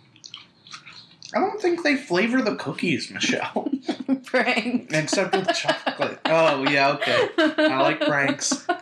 I 1.34 1.40
don't 1.40 1.60
think 1.60 1.82
they 1.82 1.96
flavor 1.96 2.42
the 2.42 2.56
cookies, 2.56 3.10
Michelle. 3.12 3.70
Prank. 4.25 4.90
Except 4.92 5.35
with 5.35 5.49
chocolate. 5.55 6.18
Oh, 6.25 6.62
yeah, 6.68 6.90
okay. 6.92 7.29
I 7.38 7.81
like 7.83 8.01
pranks. 8.01 8.66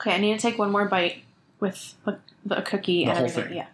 Okay, 0.00 0.14
I 0.14 0.16
need 0.18 0.32
to 0.34 0.40
take 0.40 0.58
one 0.58 0.72
more 0.72 0.86
bite 0.86 1.24
with 1.60 1.94
the, 2.06 2.18
the 2.46 2.62
cookie 2.62 3.04
The 3.04 3.10
and 3.10 3.18
everything. 3.18 3.44
thing. 3.48 3.56
Yeah. 3.58 3.66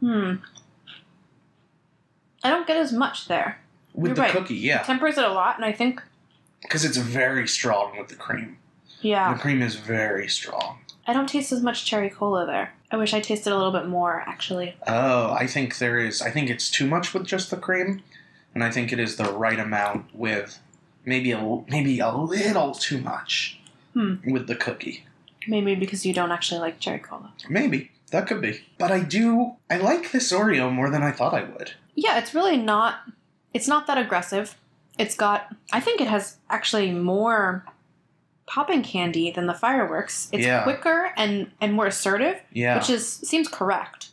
Hmm. 0.00 0.34
I 2.44 2.50
don't 2.50 2.66
get 2.66 2.76
as 2.76 2.92
much 2.92 3.26
there. 3.26 3.60
with 3.94 4.10
You're 4.10 4.14
the 4.16 4.22
right. 4.22 4.30
cookie, 4.32 4.54
yeah. 4.54 4.82
Tempers 4.82 5.18
it 5.18 5.24
a 5.24 5.28
lot, 5.32 5.56
and 5.56 5.64
I 5.64 5.72
think, 5.72 6.02
Because 6.62 6.84
it's 6.84 6.96
very 6.96 7.46
strong 7.48 7.96
with 7.98 8.08
the 8.08 8.14
cream. 8.16 8.58
yeah, 9.00 9.32
The 9.32 9.38
cream 9.40 9.62
is 9.62 9.76
very 9.76 10.28
strong. 10.28 10.80
I 11.06 11.12
don't 11.12 11.28
taste 11.28 11.52
as 11.52 11.62
much 11.62 11.84
cherry 11.86 12.10
cola 12.10 12.44
there. 12.46 12.74
I 12.90 12.96
wish 12.96 13.14
I 13.14 13.20
tasted 13.20 13.52
a 13.52 13.56
little 13.56 13.72
bit 13.72 13.86
more, 13.86 14.22
actually. 14.26 14.74
Oh, 14.86 15.32
I 15.32 15.46
think 15.46 15.78
there 15.78 15.98
is. 15.98 16.20
I 16.20 16.30
think 16.30 16.50
it's 16.50 16.70
too 16.70 16.86
much 16.86 17.14
with 17.14 17.26
just 17.26 17.50
the 17.50 17.56
cream, 17.56 18.02
and 18.54 18.62
I 18.64 18.70
think 18.70 18.92
it 18.92 18.98
is 18.98 19.16
the 19.16 19.32
right 19.32 19.58
amount 19.58 20.14
with 20.14 20.58
maybe 21.04 21.32
a 21.32 21.62
maybe 21.68 21.98
a 22.00 22.10
little 22.12 22.72
too 22.74 22.98
much 22.98 23.58
Hmm. 23.94 24.16
with 24.30 24.46
the 24.48 24.54
cookie. 24.56 25.04
Maybe 25.46 25.74
because 25.74 26.04
you 26.04 26.12
don't 26.12 26.30
actually 26.32 26.60
like 26.60 26.78
cherry 26.78 26.98
cola. 26.98 27.32
Maybe 27.48 27.90
that 28.10 28.26
could 28.26 28.42
be. 28.42 28.60
But 28.78 28.90
I 28.90 29.00
do. 29.00 29.56
I 29.70 29.78
like 29.78 30.12
this 30.12 30.30
Oreo 30.32 30.70
more 30.70 30.90
than 30.90 31.02
I 31.02 31.12
thought 31.12 31.32
I 31.32 31.44
would. 31.44 31.72
Yeah, 31.94 32.18
it's 32.18 32.34
really 32.34 32.58
not. 32.58 32.96
It's 33.54 33.68
not 33.68 33.86
that 33.86 33.96
aggressive. 33.96 34.56
It's 34.98 35.14
got. 35.14 35.54
I 35.72 35.80
think 35.80 36.00
it 36.00 36.08
has 36.08 36.36
actually 36.50 36.90
more 36.92 37.64
popping 38.46 38.82
candy 38.82 39.30
than 39.30 39.46
the 39.46 39.54
fireworks. 39.54 40.28
It's 40.32 40.44
Yeah. 40.44 40.62
quicker 40.62 41.12
and 41.16 41.50
and 41.60 41.72
more 41.74 41.86
assertive, 41.86 42.40
Yeah, 42.52 42.76
which 42.78 42.90
is 42.90 43.08
seems 43.08 43.48
correct. 43.48 44.08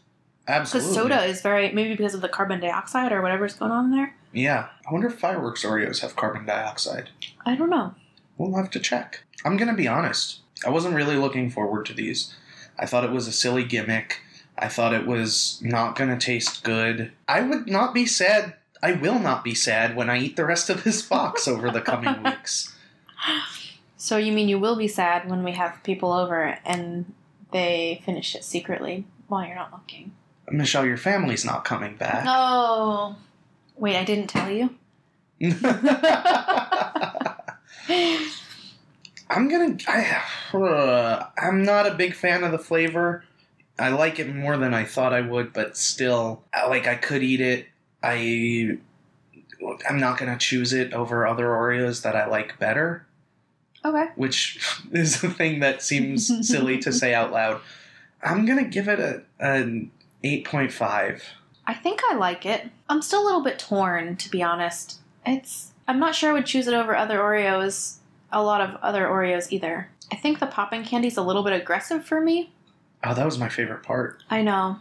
Absolutely. 0.47 0.89
Because 0.91 0.95
soda 1.03 1.23
is 1.25 1.41
very 1.41 1.71
maybe 1.71 1.95
because 1.95 2.13
of 2.13 2.21
the 2.21 2.29
carbon 2.29 2.59
dioxide 2.59 3.11
or 3.11 3.21
whatever's 3.21 3.55
going 3.55 3.71
on 3.71 3.91
there. 3.91 4.15
Yeah, 4.31 4.67
I 4.87 4.91
wonder 4.91 5.07
if 5.07 5.17
fireworks 5.17 5.63
Oreos 5.63 6.01
have 6.01 6.15
carbon 6.15 6.45
dioxide. 6.45 7.09
I 7.45 7.55
don't 7.55 7.69
know. 7.69 7.95
We'll 8.37 8.55
have 8.57 8.69
to 8.71 8.79
check. 8.79 9.23
I'm 9.43 9.57
gonna 9.57 9.73
be 9.73 9.87
honest. 9.87 10.39
I 10.65 10.69
wasn't 10.69 10.95
really 10.95 11.15
looking 11.15 11.49
forward 11.49 11.85
to 11.87 11.93
these. 11.93 12.33
I 12.77 12.85
thought 12.85 13.03
it 13.03 13.11
was 13.11 13.27
a 13.27 13.31
silly 13.31 13.63
gimmick. 13.63 14.19
I 14.57 14.67
thought 14.69 14.93
it 14.93 15.05
was 15.05 15.59
not 15.61 15.95
going 15.95 16.09
to 16.09 16.25
taste 16.25 16.63
good. 16.63 17.11
I 17.27 17.41
would 17.41 17.67
not 17.67 17.93
be 17.93 18.05
sad. 18.05 18.53
I 18.85 18.91
will 18.91 19.17
not 19.17 19.43
be 19.43 19.55
sad 19.55 19.95
when 19.95 20.11
I 20.11 20.19
eat 20.19 20.35
the 20.35 20.45
rest 20.45 20.69
of 20.69 20.83
this 20.83 21.01
box 21.01 21.47
over 21.47 21.71
the 21.71 21.81
coming 21.81 22.21
weeks. 22.23 22.75
So 23.97 24.17
you 24.17 24.31
mean 24.31 24.47
you 24.47 24.59
will 24.59 24.75
be 24.75 24.87
sad 24.87 25.27
when 25.27 25.43
we 25.43 25.53
have 25.53 25.81
people 25.81 26.13
over 26.13 26.59
and 26.63 27.11
they 27.51 28.03
finish 28.05 28.35
it 28.35 28.43
secretly 28.43 29.05
while 29.27 29.43
you're 29.43 29.55
not 29.55 29.71
looking? 29.71 30.11
Michelle, 30.51 30.85
your 30.85 30.97
family's 30.97 31.43
not 31.43 31.65
coming 31.65 31.95
back. 31.95 32.25
Oh. 32.27 33.15
Wait, 33.75 33.95
I 33.95 34.03
didn't 34.03 34.27
tell 34.27 34.51
you? 34.51 34.75
I'm 39.27 39.49
gonna. 39.49 39.77
I, 39.87 40.21
uh, 40.53 41.25
I'm 41.35 41.63
not 41.63 41.87
a 41.87 41.95
big 41.95 42.13
fan 42.13 42.43
of 42.43 42.51
the 42.51 42.59
flavor. 42.59 43.23
I 43.79 43.89
like 43.89 44.19
it 44.19 44.33
more 44.33 44.57
than 44.57 44.75
I 44.75 44.85
thought 44.85 45.11
I 45.11 45.21
would, 45.21 45.53
but 45.53 45.75
still, 45.75 46.43
like 46.53 46.85
I 46.85 46.93
could 46.93 47.23
eat 47.23 47.41
it. 47.41 47.65
I. 48.05 48.77
I'm 49.89 49.99
not 49.99 50.17
gonna 50.19 50.37
choose 50.37 50.73
it 50.73 50.93
over 50.93 51.25
other 51.25 51.47
Oreos 51.47 52.03
that 52.03 52.15
I 52.15 52.27
like 52.27 52.59
better, 52.59 53.05
Okay. 53.83 54.07
which 54.15 54.59
is 54.91 55.23
a 55.23 55.29
thing 55.29 55.59
that 55.61 55.81
seems 55.81 56.47
silly 56.47 56.77
to 56.79 56.91
say 56.93 57.13
out 57.13 57.31
loud. 57.31 57.61
I'm 58.21 58.45
gonna 58.45 58.65
give 58.65 58.87
it 58.87 58.99
a 58.99 59.23
an 59.39 59.91
eight 60.23 60.45
point 60.45 60.71
five. 60.71 61.23
I 61.67 61.73
think 61.73 62.01
I 62.09 62.15
like 62.15 62.45
it. 62.45 62.69
I'm 62.89 63.01
still 63.01 63.23
a 63.23 63.25
little 63.25 63.41
bit 63.43 63.57
torn, 63.57 64.17
to 64.17 64.29
be 64.29 64.43
honest. 64.43 64.99
It's. 65.25 65.71
I'm 65.87 65.99
not 65.99 66.15
sure 66.15 66.29
I 66.29 66.33
would 66.33 66.45
choose 66.45 66.67
it 66.67 66.73
over 66.73 66.95
other 66.95 67.19
Oreos, 67.19 67.97
a 68.31 68.41
lot 68.43 68.61
of 68.61 68.75
other 68.81 69.05
Oreos 69.05 69.51
either. 69.51 69.89
I 70.11 70.15
think 70.15 70.39
the 70.39 70.45
popping 70.47 70.83
candy's 70.83 71.17
a 71.17 71.21
little 71.23 71.43
bit 71.43 71.53
aggressive 71.53 72.05
for 72.05 72.21
me. 72.21 72.51
Oh, 73.03 73.13
that 73.13 73.25
was 73.25 73.37
my 73.39 73.49
favorite 73.49 73.83
part. 73.83 74.21
I 74.29 74.41
know. 74.43 74.79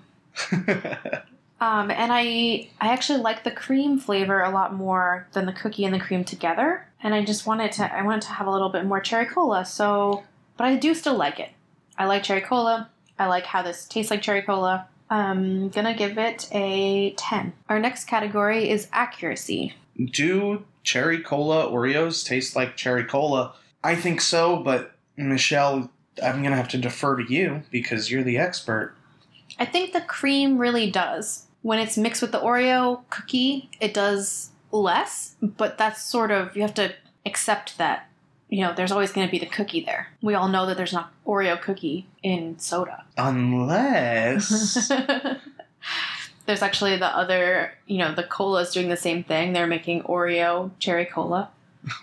Um, 1.64 1.90
and 1.90 2.12
I 2.12 2.68
I 2.78 2.92
actually 2.92 3.20
like 3.20 3.42
the 3.42 3.50
cream 3.50 3.98
flavor 3.98 4.42
a 4.42 4.50
lot 4.50 4.74
more 4.74 5.26
than 5.32 5.46
the 5.46 5.52
cookie 5.52 5.86
and 5.86 5.94
the 5.94 5.98
cream 5.98 6.22
together. 6.22 6.86
And 7.02 7.14
I 7.14 7.24
just 7.24 7.46
wanted 7.46 7.72
to 7.72 7.90
I 7.90 8.02
wanted 8.02 8.22
to 8.22 8.32
have 8.32 8.46
a 8.46 8.50
little 8.50 8.68
bit 8.68 8.84
more 8.84 9.00
cherry 9.00 9.24
cola. 9.24 9.64
So, 9.64 10.24
but 10.58 10.64
I 10.66 10.76
do 10.76 10.94
still 10.94 11.16
like 11.16 11.40
it. 11.40 11.50
I 11.96 12.04
like 12.04 12.22
cherry 12.22 12.42
cola. 12.42 12.90
I 13.18 13.28
like 13.28 13.46
how 13.46 13.62
this 13.62 13.86
tastes 13.86 14.10
like 14.10 14.20
cherry 14.20 14.42
cola. 14.42 14.88
I'm 15.08 15.70
gonna 15.70 15.94
give 15.94 16.18
it 16.18 16.48
a 16.52 17.12
ten. 17.12 17.54
Our 17.70 17.80
next 17.80 18.04
category 18.04 18.68
is 18.68 18.88
accuracy. 18.92 19.72
Do 19.96 20.66
cherry 20.82 21.22
cola 21.22 21.70
Oreos 21.70 22.26
taste 22.26 22.54
like 22.54 22.76
cherry 22.76 23.04
cola? 23.04 23.54
I 23.82 23.94
think 23.94 24.20
so, 24.20 24.58
but 24.58 24.92
Michelle, 25.16 25.90
I'm 26.22 26.42
gonna 26.42 26.56
have 26.56 26.68
to 26.68 26.78
defer 26.78 27.16
to 27.16 27.32
you 27.32 27.62
because 27.70 28.10
you're 28.10 28.22
the 28.22 28.36
expert. 28.36 28.96
I 29.58 29.64
think 29.64 29.92
the 29.92 30.00
cream 30.02 30.58
really 30.58 30.90
does. 30.90 31.43
When 31.64 31.78
it's 31.78 31.96
mixed 31.96 32.20
with 32.20 32.30
the 32.30 32.40
Oreo 32.40 33.04
cookie, 33.08 33.70
it 33.80 33.94
does 33.94 34.50
less, 34.70 35.34
but 35.40 35.78
that's 35.78 36.02
sort 36.02 36.30
of, 36.30 36.54
you 36.54 36.60
have 36.60 36.74
to 36.74 36.92
accept 37.24 37.78
that, 37.78 38.06
you 38.50 38.60
know, 38.60 38.74
there's 38.74 38.92
always 38.92 39.12
going 39.12 39.26
to 39.26 39.30
be 39.30 39.38
the 39.38 39.46
cookie 39.46 39.82
there. 39.82 40.08
We 40.20 40.34
all 40.34 40.48
know 40.48 40.66
that 40.66 40.76
there's 40.76 40.92
not 40.92 41.10
Oreo 41.26 41.58
cookie 41.58 42.06
in 42.22 42.58
soda. 42.58 43.04
Unless 43.16 44.88
there's 46.44 46.60
actually 46.60 46.98
the 46.98 47.06
other, 47.06 47.72
you 47.86 47.96
know, 47.96 48.14
the 48.14 48.24
cola's 48.24 48.70
doing 48.70 48.90
the 48.90 48.96
same 48.98 49.24
thing. 49.24 49.54
They're 49.54 49.66
making 49.66 50.02
Oreo 50.02 50.70
cherry 50.78 51.06
cola. 51.06 51.48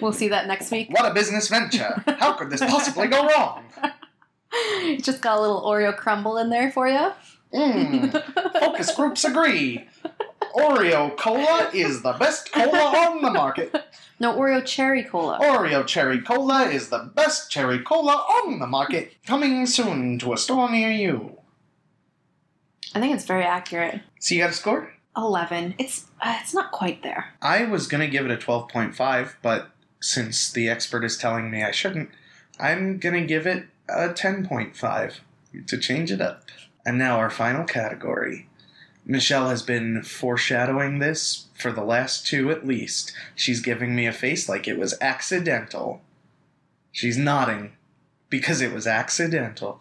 we'll 0.00 0.12
see 0.12 0.28
that 0.28 0.46
next 0.46 0.70
week. 0.70 0.90
what 0.90 1.10
a 1.10 1.12
business 1.12 1.48
venture! 1.48 2.04
How 2.06 2.34
could 2.34 2.50
this 2.50 2.60
possibly 2.60 3.08
go 3.08 3.26
wrong? 3.26 3.64
Just 5.00 5.20
got 5.20 5.38
a 5.38 5.40
little 5.40 5.62
Oreo 5.62 5.96
crumble 5.96 6.38
in 6.38 6.50
there 6.50 6.70
for 6.70 6.88
you. 6.88 7.12
Mm, 7.52 8.60
focus 8.60 8.94
groups 8.94 9.24
agree. 9.24 9.86
Oreo 10.54 11.16
cola 11.16 11.70
is 11.72 12.02
the 12.02 12.12
best 12.12 12.52
cola 12.52 12.78
on 12.78 13.22
the 13.22 13.30
market. 13.30 13.74
No, 14.18 14.36
Oreo 14.36 14.64
cherry 14.64 15.02
cola. 15.04 15.38
Oreo 15.40 15.86
cherry 15.86 16.20
cola 16.20 16.64
is 16.64 16.88
the 16.88 17.10
best 17.14 17.50
cherry 17.50 17.78
cola 17.78 18.12
on 18.12 18.58
the 18.58 18.66
market. 18.66 19.14
Coming 19.26 19.66
soon 19.66 20.18
to 20.20 20.32
a 20.32 20.38
store 20.38 20.70
near 20.70 20.90
you. 20.90 21.38
I 22.94 23.00
think 23.00 23.14
it's 23.14 23.24
very 23.24 23.44
accurate. 23.44 24.00
So 24.20 24.34
you 24.34 24.42
got 24.42 24.50
a 24.50 24.54
score? 24.54 24.92
11. 25.16 25.74
It's 25.78 26.06
uh, 26.20 26.38
it's 26.40 26.54
not 26.54 26.72
quite 26.72 27.02
there. 27.02 27.34
I 27.42 27.64
was 27.64 27.86
gonna 27.86 28.08
give 28.08 28.24
it 28.24 28.30
a 28.30 28.36
twelve 28.36 28.68
point 28.68 28.94
five, 28.94 29.36
but 29.42 29.70
since 30.00 30.50
the 30.50 30.68
expert 30.68 31.04
is 31.04 31.18
telling 31.18 31.50
me 31.50 31.62
I 31.62 31.70
shouldn't, 31.70 32.10
I'm 32.58 32.98
gonna 32.98 33.26
give 33.26 33.46
it 33.46 33.66
a 33.94 34.12
ten 34.12 34.46
point 34.46 34.76
five 34.76 35.20
to 35.66 35.78
change 35.78 36.10
it 36.10 36.20
up. 36.20 36.44
And 36.84 36.98
now 36.98 37.18
our 37.18 37.30
final 37.30 37.64
category. 37.64 38.48
Michelle 39.04 39.48
has 39.48 39.62
been 39.62 40.02
foreshadowing 40.02 40.98
this 40.98 41.46
for 41.54 41.72
the 41.72 41.84
last 41.84 42.26
two 42.26 42.50
at 42.50 42.66
least. 42.66 43.12
She's 43.34 43.60
giving 43.60 43.94
me 43.94 44.06
a 44.06 44.12
face 44.12 44.48
like 44.48 44.68
it 44.68 44.78
was 44.78 44.94
accidental. 45.00 46.02
She's 46.92 47.18
nodding 47.18 47.72
because 48.30 48.60
it 48.60 48.72
was 48.72 48.86
accidental. 48.86 49.80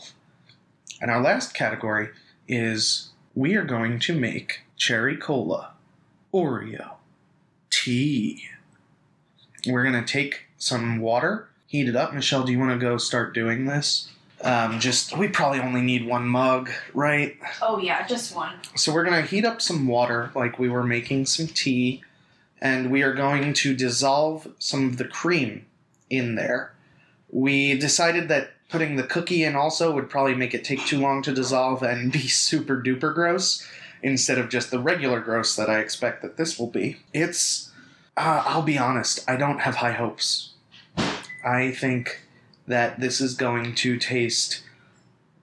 And 0.99 1.11
our 1.11 1.21
last 1.21 1.53
category 1.53 2.09
is 2.47 3.11
we 3.35 3.55
are 3.55 3.63
going 3.63 3.99
to 3.99 4.17
make 4.17 4.61
cherry 4.75 5.15
cola, 5.15 5.73
Oreo, 6.33 6.95
tea. 7.69 8.49
We're 9.67 9.83
going 9.83 10.03
to 10.03 10.13
take 10.13 10.47
some 10.57 10.99
water, 10.99 11.49
heat 11.71 11.87
it 11.87 11.95
up. 11.95 12.13
Michelle, 12.13 12.43
do 12.43 12.51
you 12.51 12.59
want 12.59 12.71
to 12.71 12.77
go 12.77 12.97
start 12.97 13.33
doing 13.33 13.65
this? 13.65 14.09
Um, 14.41 14.81
just, 14.81 15.17
we 15.17 15.29
probably 15.29 15.61
only 15.61 15.81
need 15.81 16.05
one 16.05 16.27
mug, 16.27 16.69
right? 16.93 17.37
Oh 17.61 17.77
yeah, 17.77 18.05
just 18.05 18.35
one. 18.35 18.55
So 18.75 18.93
we're 18.93 19.05
going 19.05 19.21
to 19.21 19.27
heat 19.27 19.45
up 19.45 19.61
some 19.61 19.87
water 19.87 20.31
like 20.35 20.59
we 20.59 20.67
were 20.67 20.83
making 20.83 21.27
some 21.27 21.47
tea, 21.47 22.03
and 22.59 22.91
we 22.91 23.03
are 23.03 23.13
going 23.13 23.53
to 23.53 23.73
dissolve 23.73 24.49
some 24.59 24.87
of 24.87 24.97
the 24.97 25.05
cream 25.05 25.65
in 26.09 26.35
there. 26.35 26.73
We 27.29 27.79
decided 27.79 28.27
that 28.27 28.51
putting 28.67 28.97
the 28.97 29.03
cookie 29.03 29.45
in 29.45 29.55
also 29.55 29.93
would 29.93 30.09
probably 30.09 30.35
make 30.35 30.53
it 30.53 30.65
take 30.65 30.85
too 30.85 30.99
long 30.99 31.21
to 31.21 31.33
dissolve 31.33 31.83
and 31.83 32.11
be 32.11 32.19
super 32.27 32.81
duper 32.81 33.13
gross 33.13 33.65
instead 34.03 34.37
of 34.37 34.49
just 34.49 34.71
the 34.71 34.79
regular 34.79 35.21
gross 35.21 35.55
that 35.55 35.69
I 35.69 35.79
expect 35.79 36.21
that 36.21 36.35
this 36.35 36.59
will 36.59 36.69
be. 36.69 36.97
It's, 37.13 37.71
uh, 38.17 38.43
I'll 38.45 38.61
be 38.61 38.77
honest, 38.77 39.23
I 39.29 39.37
don't 39.37 39.59
have 39.59 39.75
high 39.75 39.93
hopes. 39.93 40.50
I 41.43 41.71
think 41.71 42.21
that 42.67 42.99
this 42.99 43.19
is 43.19 43.33
going 43.35 43.75
to 43.75 43.97
taste 43.97 44.63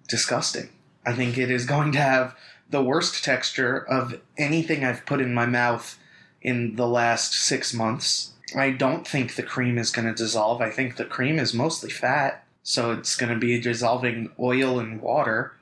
disgusting. 0.09 0.71
I 1.05 1.13
think 1.15 1.39
it 1.39 1.51
is 1.51 1.67
going 1.67 1.93
to 1.93 1.99
have 1.99 2.37
the 2.71 2.83
worst 2.83 3.25
texture 3.25 3.79
of 3.79 4.21
anything 4.37 4.85
I've 4.85 5.07
put 5.07 5.21
in 5.21 5.33
my 5.35 5.47
mouth 5.47 5.99
in 6.43 6.77
the 6.77 6.87
last 6.87 7.33
six 7.35 7.73
months. 7.73 8.33
I 8.57 8.71
don't 8.71 9.07
think 9.07 9.35
the 9.35 9.43
cream 9.43 9.79
is 9.79 9.91
going 9.91 10.07
to 10.07 10.15
dissolve. 10.15 10.61
I 10.61 10.71
think 10.71 10.97
the 10.97 11.05
cream 11.05 11.39
is 11.39 11.53
mostly 11.53 11.91
fat, 11.91 12.45
so 12.63 12.93
it's 12.93 13.17
going 13.17 13.33
to 13.33 13.39
be 13.39 13.61
dissolving 13.61 14.31
oil 14.39 14.79
and 14.79 15.01
water. 15.01 15.53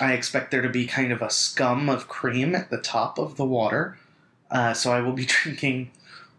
I 0.00 0.12
expect 0.12 0.50
there 0.50 0.62
to 0.62 0.68
be 0.68 0.86
kind 0.86 1.12
of 1.12 1.22
a 1.22 1.30
scum 1.30 1.88
of 1.88 2.08
cream 2.08 2.54
at 2.54 2.70
the 2.70 2.78
top 2.78 3.18
of 3.18 3.36
the 3.36 3.44
water. 3.44 3.98
Uh, 4.50 4.74
so 4.74 4.92
I 4.92 5.00
will 5.00 5.12
be 5.12 5.26
drinking, 5.42 5.90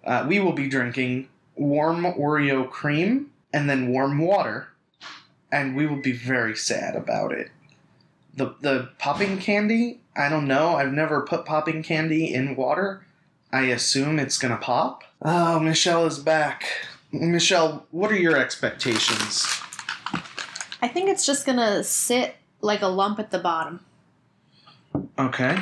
uh, 0.04 0.26
we 0.28 0.40
will 0.40 0.54
be 0.54 0.68
drinking 0.68 1.28
warm 1.56 2.04
Oreo 2.04 2.70
cream 2.70 3.32
and 3.54 3.70
then 3.70 3.90
warm 3.90 4.18
water, 4.20 4.70
and 5.52 5.76
we 5.76 5.86
will 5.86 6.02
be 6.02 6.12
very 6.12 6.56
sad 6.56 6.96
about 6.96 7.32
it. 7.32 7.52
The 8.36 8.56
the 8.62 8.90
popping 8.98 9.38
candy 9.38 10.00
i 10.16 10.30
don't 10.30 10.48
know. 10.48 10.76
I've 10.76 10.94
never 10.94 11.22
put 11.22 11.46
popping 11.46 11.84
candy 11.84 12.34
in 12.34 12.56
water. 12.56 13.06
I 13.52 13.64
assume 13.66 14.20
it's 14.20 14.38
gonna 14.38 14.58
pop. 14.58 15.04
Oh 15.22 15.60
michelle 15.60 16.06
is 16.06 16.20
back. 16.20 16.66
Michelle 17.12 17.86
what 17.92 18.12
are 18.12 18.18
your 18.18 18.38
expectations? 18.38 19.48
I 20.82 20.88
think 20.88 21.10
it's 21.10 21.26
just 21.26 21.46
gonna 21.46 21.84
sit 21.84 22.36
like 22.62 22.82
a 22.82 22.88
lump 22.88 23.20
at 23.20 23.32
the 23.32 23.40
bottom. 23.40 23.80
okay. 25.18 25.58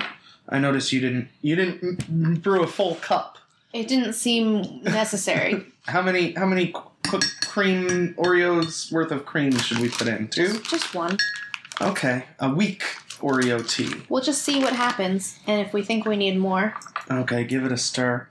I 0.50 0.60
noticed 0.60 0.92
you 0.92 1.00
didn't 1.00 1.30
you 1.42 1.56
didn't 1.56 2.42
brew 2.42 2.64
a 2.64 2.68
full 2.68 2.96
cup 2.96 3.38
It 3.74 3.88
didn't 3.88 4.14
seem 4.14 4.82
necessary. 4.84 5.66
how 5.88 6.02
many 6.02 6.34
how 6.34 6.46
many 6.46 6.74
cream 7.46 8.14
oreos 8.16 8.92
worth 8.92 9.12
of 9.12 9.26
cream 9.26 9.52
should 9.58 9.80
we 9.80 9.90
put 9.90 10.08
in 10.08 10.28
two 10.28 10.60
just 10.60 10.94
one. 10.94 11.18
okay 11.82 12.26
a 12.40 12.54
weak 12.54 12.84
oreo 13.20 13.68
tea 13.68 14.02
We'll 14.08 14.22
just 14.24 14.44
see 14.44 14.60
what 14.62 14.74
happens, 14.74 15.38
and 15.48 15.60
if 15.66 15.74
we 15.74 15.82
think 15.84 16.06
we 16.06 16.16
need 16.16 16.38
more, 16.38 16.74
okay 17.10 17.44
give 17.44 17.66
it 17.66 17.72
a 17.72 17.78
stir 17.78 18.28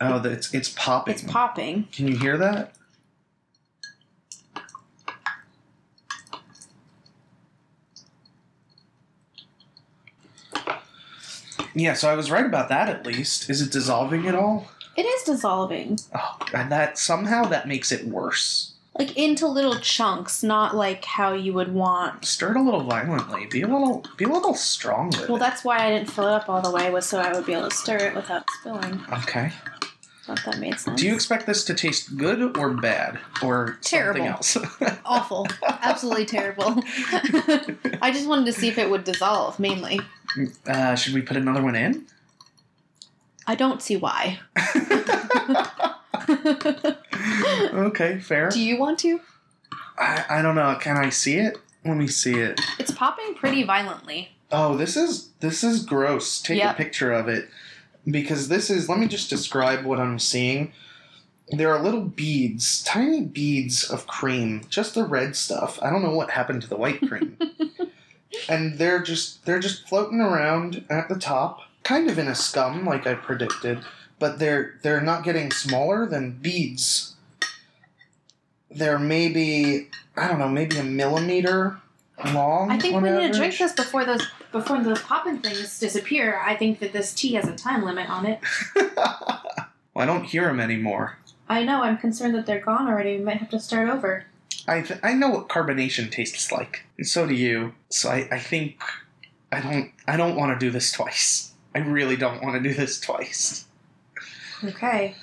oh 0.00 0.18
the- 0.20 0.30
it's 0.30 0.54
it's 0.54 0.68
popping 0.70 1.14
it's 1.14 1.22
popping. 1.24 1.88
Can 1.92 2.08
you 2.08 2.16
hear 2.16 2.38
that? 2.38 2.74
Yeah, 11.74 11.94
so 11.94 12.10
I 12.10 12.14
was 12.14 12.30
right 12.30 12.46
about 12.46 12.68
that 12.68 12.88
at 12.88 13.06
least. 13.06 13.48
Is 13.50 13.60
it 13.62 13.72
dissolving 13.72 14.26
at 14.26 14.34
all? 14.34 14.68
It 14.96 15.02
is 15.02 15.22
dissolving. 15.24 15.98
Oh, 16.14 16.38
and 16.52 16.70
that 16.70 16.98
somehow 16.98 17.44
that 17.44 17.66
makes 17.66 17.90
it 17.92 18.06
worse. 18.06 18.74
Like 18.98 19.16
into 19.16 19.46
little 19.46 19.76
chunks, 19.76 20.42
not 20.42 20.76
like 20.76 21.04
how 21.06 21.32
you 21.32 21.54
would 21.54 21.72
want. 21.72 22.26
Stir 22.26 22.50
it 22.50 22.56
a 22.58 22.62
little 22.62 22.82
violently. 22.82 23.46
Be 23.46 23.62
a 23.62 23.66
little 23.66 24.04
be 24.18 24.24
a 24.24 24.28
little 24.28 24.54
strong 24.54 25.06
with 25.08 25.30
Well, 25.30 25.38
that's 25.38 25.64
why 25.64 25.78
I 25.78 25.90
didn't 25.90 26.10
fill 26.10 26.26
it 26.26 26.32
up 26.34 26.50
all 26.50 26.60
the 26.60 26.70
way, 26.70 26.90
was 26.90 27.06
so 27.06 27.18
I 27.18 27.32
would 27.32 27.46
be 27.46 27.54
able 27.54 27.70
to 27.70 27.74
stir 27.74 27.96
it 27.96 28.14
without 28.14 28.44
spilling. 28.60 29.00
Okay. 29.10 29.50
Thought 30.24 30.42
that 30.44 30.58
made 30.58 30.78
sense. 30.78 31.00
Do 31.00 31.06
you 31.06 31.14
expect 31.14 31.46
this 31.46 31.64
to 31.64 31.74
taste 31.74 32.16
good 32.16 32.56
or 32.56 32.70
bad 32.70 33.18
or 33.42 33.78
Terrible. 33.80 34.40
something 34.42 34.86
else? 34.88 35.00
Awful. 35.04 35.48
Absolutely 35.66 36.26
terrible. 36.26 36.74
I 38.00 38.10
just 38.12 38.28
wanted 38.28 38.46
to 38.46 38.52
see 38.52 38.68
if 38.68 38.78
it 38.78 38.88
would 38.88 39.02
dissolve, 39.02 39.58
mainly. 39.58 39.98
Uh, 40.66 40.94
should 40.94 41.14
we 41.14 41.22
put 41.22 41.36
another 41.36 41.62
one 41.62 41.74
in? 41.76 42.06
I 43.46 43.54
don't 43.54 43.82
see 43.82 43.96
why. 43.96 44.38
okay, 47.74 48.18
fair. 48.20 48.48
Do 48.50 48.60
you 48.60 48.78
want 48.78 48.98
to? 49.00 49.20
I, 49.98 50.24
I 50.28 50.42
don't 50.42 50.54
know. 50.54 50.76
Can 50.80 50.96
I 50.96 51.10
see 51.10 51.36
it? 51.36 51.58
Let 51.84 51.96
me 51.96 52.06
see 52.06 52.34
it. 52.34 52.60
It's 52.78 52.92
popping 52.92 53.34
pretty 53.34 53.62
violently. 53.64 54.30
Oh, 54.50 54.76
this 54.76 54.96
is 54.96 55.30
this 55.40 55.64
is 55.64 55.84
gross. 55.84 56.40
Take 56.40 56.58
Yep. 56.58 56.74
a 56.74 56.76
picture 56.76 57.12
of 57.12 57.28
it 57.28 57.48
because 58.06 58.48
this 58.48 58.70
is. 58.70 58.88
Let 58.88 58.98
me 58.98 59.08
just 59.08 59.28
describe 59.30 59.84
what 59.84 59.98
I'm 59.98 60.18
seeing. 60.18 60.72
There 61.48 61.70
are 61.74 61.82
little 61.82 62.02
beads, 62.02 62.82
tiny 62.84 63.20
beads 63.22 63.84
of 63.90 64.06
cream, 64.06 64.62
just 64.70 64.94
the 64.94 65.04
red 65.04 65.34
stuff. 65.36 65.78
I 65.82 65.90
don't 65.90 66.02
know 66.02 66.14
what 66.14 66.30
happened 66.30 66.62
to 66.62 66.68
the 66.68 66.76
white 66.76 67.00
cream. 67.06 67.36
and 68.48 68.78
they're 68.78 69.02
just 69.02 69.44
they're 69.44 69.60
just 69.60 69.88
floating 69.88 70.20
around 70.20 70.84
at 70.90 71.08
the 71.08 71.18
top, 71.18 71.60
kind 71.82 72.10
of 72.10 72.18
in 72.18 72.28
a 72.28 72.34
scum 72.34 72.84
like 72.84 73.06
I 73.06 73.14
predicted, 73.14 73.80
but 74.18 74.38
they're 74.38 74.78
they're 74.82 75.00
not 75.00 75.24
getting 75.24 75.50
smaller 75.50 76.06
than 76.06 76.32
beads. 76.32 77.14
They're 78.70 78.98
maybe 78.98 79.88
I 80.16 80.28
don't 80.28 80.38
know, 80.38 80.48
maybe 80.48 80.76
a 80.78 80.84
millimeter 80.84 81.78
long. 82.32 82.70
I 82.70 82.78
think 82.78 83.02
we 83.02 83.10
need 83.10 83.32
to 83.32 83.38
drink 83.38 83.58
this 83.58 83.72
before 83.72 84.04
those 84.04 84.26
before 84.50 84.82
those 84.82 85.00
popping 85.02 85.38
things 85.38 85.78
disappear. 85.78 86.40
I 86.44 86.54
think 86.56 86.80
that 86.80 86.92
this 86.92 87.12
tea 87.14 87.34
has 87.34 87.48
a 87.48 87.56
time 87.56 87.84
limit 87.84 88.08
on 88.08 88.26
it. 88.26 88.40
well, 88.96 89.42
I 89.96 90.06
don't 90.06 90.24
hear 90.24 90.46
them 90.46 90.60
anymore. 90.60 91.18
I 91.48 91.64
know. 91.64 91.82
I'm 91.82 91.98
concerned 91.98 92.34
that 92.34 92.46
they're 92.46 92.60
gone 92.60 92.88
already. 92.88 93.18
We 93.18 93.24
might 93.24 93.38
have 93.38 93.50
to 93.50 93.60
start 93.60 93.88
over. 93.88 94.24
I 94.68 94.80
th- 94.82 95.00
I 95.02 95.14
know 95.14 95.28
what 95.30 95.48
carbonation 95.48 96.10
tastes 96.10 96.50
like, 96.52 96.84
and 96.98 97.06
so 97.06 97.26
do 97.26 97.34
you. 97.34 97.74
So 97.90 98.10
I, 98.10 98.28
I 98.30 98.38
think 98.38 98.80
I 99.50 99.60
don't 99.60 99.92
I 100.06 100.16
don't 100.16 100.36
want 100.36 100.58
to 100.58 100.64
do 100.66 100.70
this 100.70 100.92
twice. 100.92 101.52
I 101.74 101.78
really 101.78 102.16
don't 102.16 102.42
want 102.42 102.54
to 102.62 102.68
do 102.68 102.74
this 102.74 103.00
twice. 103.00 103.66
Okay. 104.64 105.14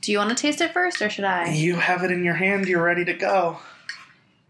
Do 0.00 0.10
you 0.12 0.18
want 0.18 0.30
to 0.30 0.36
taste 0.36 0.60
it 0.60 0.72
first, 0.72 1.00
or 1.02 1.08
should 1.10 1.24
I? 1.24 1.52
You 1.52 1.76
have 1.76 2.02
it 2.02 2.10
in 2.10 2.24
your 2.24 2.34
hand. 2.34 2.66
You're 2.66 2.82
ready 2.82 3.04
to 3.04 3.12
go. 3.14 3.58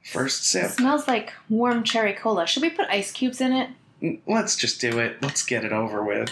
First 0.04 0.42
It 0.42 0.46
sip. 0.46 0.70
smells 0.72 1.06
like 1.06 1.32
warm 1.48 1.84
cherry 1.84 2.12
cola. 2.12 2.46
Should 2.46 2.62
we 2.62 2.70
put 2.70 2.88
ice 2.88 3.12
cubes 3.12 3.40
in 3.40 3.52
it? 3.52 4.20
Let's 4.26 4.56
just 4.56 4.80
do 4.80 4.98
it. 4.98 5.22
Let's 5.22 5.44
get 5.44 5.64
it 5.64 5.72
over 5.72 6.02
with. 6.02 6.30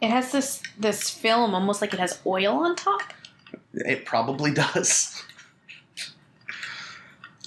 It 0.00 0.10
has 0.10 0.32
this 0.32 0.62
this 0.78 1.08
film, 1.10 1.54
almost 1.54 1.80
like 1.80 1.92
it 1.92 2.00
has 2.00 2.20
oil 2.26 2.54
on 2.58 2.76
top. 2.76 3.12
It 3.74 4.04
probably 4.04 4.52
does. 4.54 5.22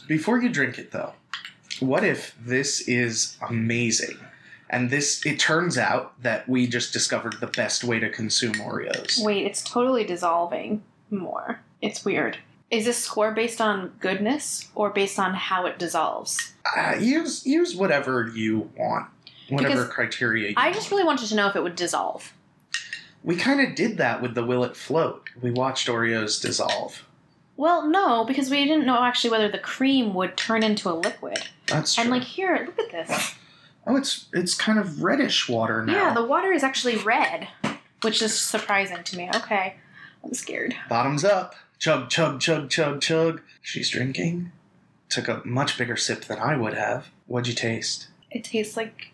Before 0.09 0.41
you 0.41 0.49
drink 0.49 0.79
it, 0.79 0.89
though, 0.91 1.13
what 1.79 2.03
if 2.03 2.35
this 2.43 2.81
is 2.87 3.37
amazing? 3.47 4.17
And 4.67 4.89
this, 4.89 5.23
it 5.23 5.37
turns 5.39 5.77
out 5.77 6.19
that 6.23 6.49
we 6.49 6.65
just 6.65 6.91
discovered 6.91 7.35
the 7.39 7.45
best 7.47 7.83
way 7.83 7.99
to 7.99 8.09
consume 8.09 8.53
Oreos. 8.53 9.23
Wait, 9.23 9.45
it's 9.45 9.63
totally 9.63 10.03
dissolving 10.03 10.81
more. 11.11 11.59
It's 11.83 12.03
weird. 12.03 12.39
Is 12.71 12.85
this 12.85 12.97
score 12.97 13.31
based 13.33 13.61
on 13.61 13.93
goodness 13.99 14.69
or 14.73 14.89
based 14.89 15.19
on 15.19 15.35
how 15.35 15.67
it 15.67 15.77
dissolves? 15.77 16.53
Uh, 16.75 16.95
use 16.99 17.45
use 17.45 17.75
whatever 17.75 18.31
you 18.33 18.71
want, 18.75 19.07
whatever 19.49 19.83
Because 19.83 19.93
criteria. 19.93 20.49
You 20.49 20.55
I 20.57 20.65
want. 20.65 20.75
just 20.75 20.89
really 20.89 21.03
wanted 21.03 21.27
to 21.29 21.35
know 21.35 21.47
if 21.47 21.55
it 21.55 21.61
would 21.61 21.75
dissolve. 21.75 22.33
we 23.23 23.35
kind 23.35 23.61
of 23.61 23.75
did 23.75 23.97
that 23.97 24.23
with 24.23 24.33
the 24.33 24.43
Will 24.45 24.63
It 24.63 24.75
Float. 24.75 25.29
We 25.39 25.51
watched 25.51 25.87
Oreos 25.87 26.41
dissolve. 26.41 27.05
Well, 27.59 27.89
no, 27.89 28.23
because 28.23 28.49
we 28.49 28.63
didn't 28.63 28.85
know 28.85 29.03
actually 29.03 29.31
whether 29.31 29.49
the 29.49 29.59
cream 29.59 30.13
would 30.13 30.37
turn 30.37 30.63
into 30.63 30.89
a 30.89 30.95
liquid. 30.95 31.39
That's 31.67 31.93
true. 31.93 32.03
And 32.03 32.09
like 32.09 32.23
here, 32.23 32.65
look 32.65 32.93
at 32.93 33.07
this. 33.07 33.35
oh, 33.85 33.97
it's 33.97 34.27
it's 34.31 34.55
kind 34.55 34.79
of 34.79 35.03
reddish 35.03 35.49
water 35.49 35.85
now. 35.85 35.91
Yeah, 35.91 36.13
the 36.13 36.23
water 36.23 36.53
is 36.53 36.63
actually 36.63 36.95
red, 36.95 37.49
which 38.01 38.21
is 38.21 38.33
surprising 38.33 39.03
to 39.03 39.17
me. 39.17 39.29
Okay, 39.35 39.75
I'm 40.23 40.33
scared. 40.33 40.73
Bottoms 40.87 41.25
up. 41.25 41.53
Chug, 41.79 42.09
chug, 42.09 42.39
chug, 42.39 42.69
chug, 42.69 43.01
chug. 43.01 43.41
She's 43.61 43.89
drinking. 43.89 44.53
Took 45.09 45.27
a 45.27 45.41
much 45.43 45.77
bigger 45.77 45.97
sip 45.97 46.23
than 46.23 46.39
I 46.39 46.55
would 46.55 46.75
have. 46.75 47.09
What'd 47.27 47.49
you 47.49 47.53
taste? 47.53 48.07
It 48.31 48.45
tastes 48.45 48.77
like 48.77 49.11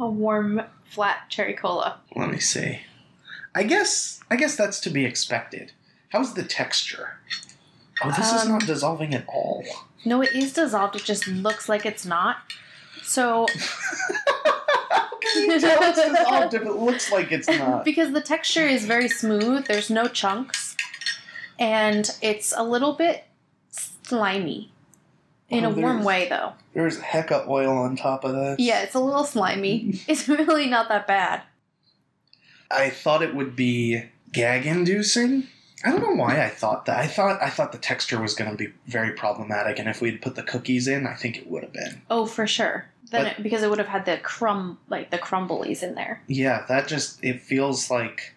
a 0.00 0.08
warm, 0.08 0.62
flat 0.84 1.28
cherry 1.28 1.52
cola. 1.52 2.00
Let 2.16 2.30
me 2.30 2.38
see. 2.38 2.80
I 3.54 3.64
guess 3.64 4.22
I 4.30 4.36
guess 4.36 4.56
that's 4.56 4.80
to 4.80 4.88
be 4.88 5.04
expected. 5.04 5.72
How's 6.08 6.32
the 6.32 6.42
texture? 6.42 7.18
Oh, 8.02 8.10
this 8.10 8.32
is 8.32 8.42
Um, 8.42 8.48
not 8.52 8.66
dissolving 8.66 9.14
at 9.14 9.24
all. 9.28 9.64
No, 10.04 10.22
it 10.22 10.32
is 10.34 10.52
dissolved. 10.52 10.96
It 10.96 11.04
just 11.04 11.26
looks 11.26 11.68
like 11.68 11.86
it's 11.86 12.04
not. 12.04 12.38
So, 13.02 13.46
can 15.22 15.50
you 15.50 15.60
tell 15.60 15.78
it's 15.82 16.02
dissolved 16.02 16.54
if 16.54 16.62
it 16.62 16.72
looks 16.72 17.10
like 17.12 17.32
it's 17.32 17.48
not? 17.48 17.84
because 17.84 18.12
the 18.12 18.20
texture 18.20 18.66
is 18.66 18.84
very 18.84 19.08
smooth, 19.08 19.66
there's 19.66 19.90
no 19.90 20.08
chunks, 20.08 20.76
and 21.58 22.10
it's 22.22 22.52
a 22.56 22.62
little 22.62 22.92
bit 22.94 23.24
slimy. 23.70 24.72
In 25.48 25.64
Oh, 25.64 25.70
a 25.70 25.74
warm 25.74 26.02
way, 26.02 26.28
though. 26.28 26.54
There's 26.74 26.98
hecka 26.98 27.46
oil 27.48 27.70
on 27.78 27.94
top 27.96 28.24
of 28.24 28.34
this. 28.34 28.56
Yeah, 28.58 28.82
it's 28.82 28.94
a 28.96 29.00
little 29.00 29.22
slimy. 29.24 30.00
It's 30.08 30.28
really 30.28 30.66
not 30.66 30.88
that 30.88 31.06
bad. 31.06 31.42
I 32.68 32.90
thought 32.90 33.22
it 33.22 33.32
would 33.32 33.54
be 33.54 34.02
gag 34.32 34.66
inducing. 34.66 35.46
I 35.84 35.90
don't 35.90 36.02
know 36.02 36.14
why 36.22 36.42
I 36.42 36.48
thought 36.48 36.86
that. 36.86 36.98
I 36.98 37.06
thought 37.06 37.42
I 37.42 37.50
thought 37.50 37.72
the 37.72 37.78
texture 37.78 38.20
was 38.20 38.34
going 38.34 38.50
to 38.50 38.56
be 38.56 38.72
very 38.86 39.12
problematic, 39.12 39.78
and 39.78 39.88
if 39.88 40.00
we'd 40.00 40.22
put 40.22 40.34
the 40.34 40.42
cookies 40.42 40.88
in, 40.88 41.06
I 41.06 41.14
think 41.14 41.36
it 41.36 41.50
would 41.50 41.62
have 41.62 41.72
been. 41.72 42.02
Oh, 42.10 42.26
for 42.26 42.46
sure. 42.46 42.86
Then 43.10 43.24
But- 43.24 43.32
it, 43.38 43.42
because 43.42 43.62
it 43.62 43.68
would 43.70 43.78
have 43.78 43.88
had 43.88 44.04
the 44.06 44.16
crumb, 44.18 44.78
like 44.88 45.10
the 45.10 45.18
crumblies 45.18 45.82
in 45.82 45.94
there. 45.94 46.22
Yeah, 46.26 46.64
that 46.68 46.88
just 46.88 47.22
it 47.22 47.42
feels 47.42 47.90
like 47.90 48.34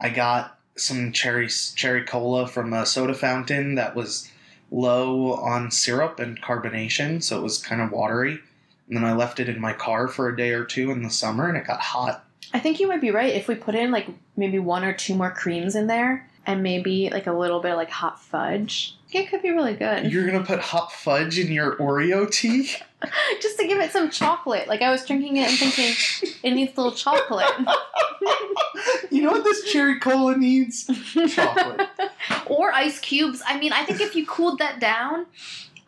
I 0.00 0.08
got 0.08 0.58
some 0.76 1.12
cherry 1.12 1.48
cherry 1.48 2.04
cola 2.04 2.46
from 2.46 2.72
a 2.72 2.86
soda 2.86 3.14
fountain 3.14 3.74
that 3.74 3.94
was 3.94 4.30
low 4.70 5.34
on 5.34 5.70
syrup 5.70 6.18
and 6.18 6.40
carbonation, 6.40 7.22
so 7.22 7.38
it 7.38 7.42
was 7.42 7.58
kind 7.58 7.80
of 7.80 7.90
watery. 7.90 8.40
And 8.88 8.96
then 8.96 9.04
I 9.04 9.12
left 9.12 9.38
it 9.40 9.48
in 9.48 9.60
my 9.60 9.74
car 9.74 10.08
for 10.08 10.28
a 10.28 10.36
day 10.36 10.50
or 10.52 10.64
two 10.64 10.90
in 10.90 11.02
the 11.02 11.10
summer, 11.10 11.48
and 11.48 11.56
it 11.58 11.66
got 11.66 11.80
hot. 11.80 12.24
I 12.54 12.60
think 12.60 12.80
you 12.80 12.88
might 12.88 13.02
be 13.02 13.10
right. 13.10 13.34
If 13.34 13.46
we 13.46 13.54
put 13.54 13.74
in 13.74 13.90
like 13.90 14.08
maybe 14.36 14.58
one 14.58 14.84
or 14.84 14.94
two 14.94 15.14
more 15.14 15.30
creams 15.30 15.74
in 15.76 15.86
there, 15.86 16.26
and 16.48 16.62
maybe 16.62 17.10
like 17.10 17.26
a 17.26 17.32
little 17.32 17.60
bit 17.60 17.72
of 17.72 17.76
like 17.76 17.90
hot 17.90 18.18
fudge, 18.18 18.96
it 19.12 19.28
could 19.28 19.42
be 19.42 19.50
really 19.50 19.74
good. 19.74 20.10
You're 20.10 20.26
gonna 20.26 20.44
put 20.44 20.58
hot 20.58 20.90
fudge 20.90 21.38
in 21.38 21.52
your 21.52 21.76
Oreo 21.76 22.28
tea? 22.28 22.70
Just 23.42 23.58
to 23.58 23.66
give 23.66 23.78
it 23.78 23.92
some 23.92 24.10
chocolate. 24.10 24.66
Like 24.66 24.80
I 24.80 24.90
was 24.90 25.04
drinking 25.04 25.36
it 25.36 25.50
and 25.50 25.58
thinking 25.58 25.94
it 26.42 26.54
needs 26.54 26.72
a 26.74 26.80
little 26.80 26.96
chocolate. 26.96 27.46
you 29.10 29.22
know 29.22 29.32
what 29.32 29.44
this 29.44 29.70
cherry 29.70 30.00
cola 30.00 30.38
needs? 30.38 30.90
Chocolate. 31.34 31.86
or 32.46 32.72
ice 32.72 32.98
cubes. 32.98 33.42
I 33.46 33.58
mean, 33.58 33.74
I 33.74 33.84
think 33.84 34.00
if 34.00 34.16
you 34.16 34.26
cooled 34.26 34.58
that 34.58 34.80
down, 34.80 35.26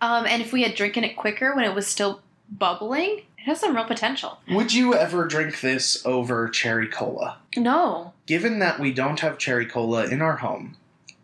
um, 0.03 0.27
and 0.27 0.43
if 0.43 0.53
we 0.53 0.63
had 0.63 0.75
drinking 0.75 1.05
it 1.05 1.17
quicker 1.17 1.57
when 1.57 1.65
it 1.65 1.75
was 1.75 1.87
still 1.87 2.21
bubbling, 2.51 3.23
it 3.41 3.45
has 3.47 3.61
some 3.61 3.75
real 3.75 3.85
potential. 3.85 4.39
Would 4.49 4.73
you 4.75 4.95
ever 4.95 5.27
drink 5.27 5.61
this 5.61 6.05
over 6.07 6.49
cherry 6.49 6.89
cola? 6.89 7.39
No, 7.57 8.13
Given 8.27 8.59
that 8.61 8.79
we 8.79 8.93
don't 8.93 9.21
have 9.21 9.39
cherry 9.39 9.67
cola 9.67 10.07
in 10.07 10.21
our 10.23 10.37
home, 10.37 10.77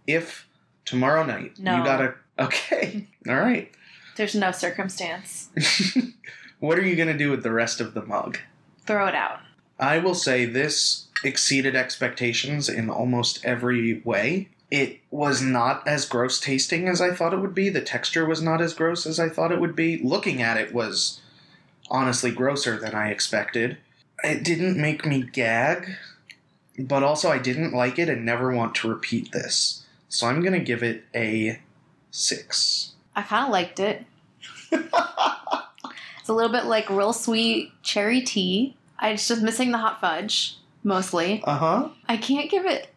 if 0.06 0.48
tomorrow 0.84 1.24
night 1.24 1.58
No. 1.58 1.76
you 1.78 1.84
gotta. 1.84 2.14
Okay, 2.38 3.06
all 3.28 3.36
right. 3.36 3.70
there's 4.16 4.34
no 4.34 4.50
circumstance. 4.50 5.48
what 6.60 6.78
are 6.78 6.82
you 6.84 6.96
gonna 6.96 7.16
do 7.16 7.30
with 7.30 7.42
the 7.42 7.52
rest 7.52 7.80
of 7.80 7.94
the 7.94 8.02
mug? 8.04 8.38
Throw 8.86 9.06
it 9.06 9.14
out. 9.14 9.40
I 9.78 9.98
will 9.98 10.14
say 10.14 10.44
this 10.46 11.06
exceeded 11.24 11.74
expectations 11.76 12.68
in 12.68 12.88
almost 12.90 13.44
every 13.44 14.00
way. 14.04 14.48
It 14.70 15.00
was 15.10 15.40
not 15.42 15.86
as 15.86 16.06
gross 16.06 16.40
tasting 16.40 16.88
as 16.88 17.00
I 17.00 17.12
thought 17.14 17.32
it 17.32 17.38
would 17.40 17.54
be. 17.54 17.68
The 17.68 17.80
texture 17.82 18.24
was 18.26 18.42
not 18.42 18.60
as 18.60 18.74
gross 18.74 19.06
as 19.06 19.20
I 19.20 19.28
thought 19.28 19.52
it 19.52 19.60
would 19.60 19.76
be. 19.76 19.98
Looking 20.02 20.42
at 20.42 20.56
it 20.56 20.74
was 20.74 21.20
honestly 21.90 22.30
grosser 22.30 22.78
than 22.78 22.94
I 22.94 23.10
expected. 23.10 23.78
It 24.24 24.42
didn't 24.44 24.76
make 24.80 25.04
me 25.06 25.22
gag, 25.22 25.92
but 26.78 27.02
also 27.02 27.30
I 27.30 27.38
didn't 27.38 27.72
like 27.74 27.98
it 27.98 28.08
and 28.08 28.24
never 28.24 28.52
want 28.52 28.74
to 28.76 28.88
repeat 28.88 29.32
this. 29.32 29.84
So 30.08 30.26
I'm 30.26 30.40
going 30.40 30.52
to 30.52 30.58
give 30.60 30.82
it 30.82 31.04
a 31.14 31.60
6. 32.10 32.92
I 33.14 33.22
kind 33.22 33.44
of 33.44 33.50
liked 33.50 33.80
it. 33.80 34.04
It's 36.20 36.28
a 36.30 36.34
little 36.34 36.50
bit 36.50 36.64
like 36.64 36.90
real 36.90 37.12
sweet 37.12 37.70
cherry 37.84 38.20
tea. 38.20 38.74
I- 38.98 39.10
It's 39.10 39.28
just 39.28 39.42
missing 39.42 39.70
the 39.70 39.78
hot 39.78 40.00
fudge, 40.00 40.56
mostly. 40.82 41.40
Uh 41.44 41.56
huh. 41.56 41.88
I 42.08 42.16
can't 42.16 42.50
give 42.50 42.66
it 42.66 42.88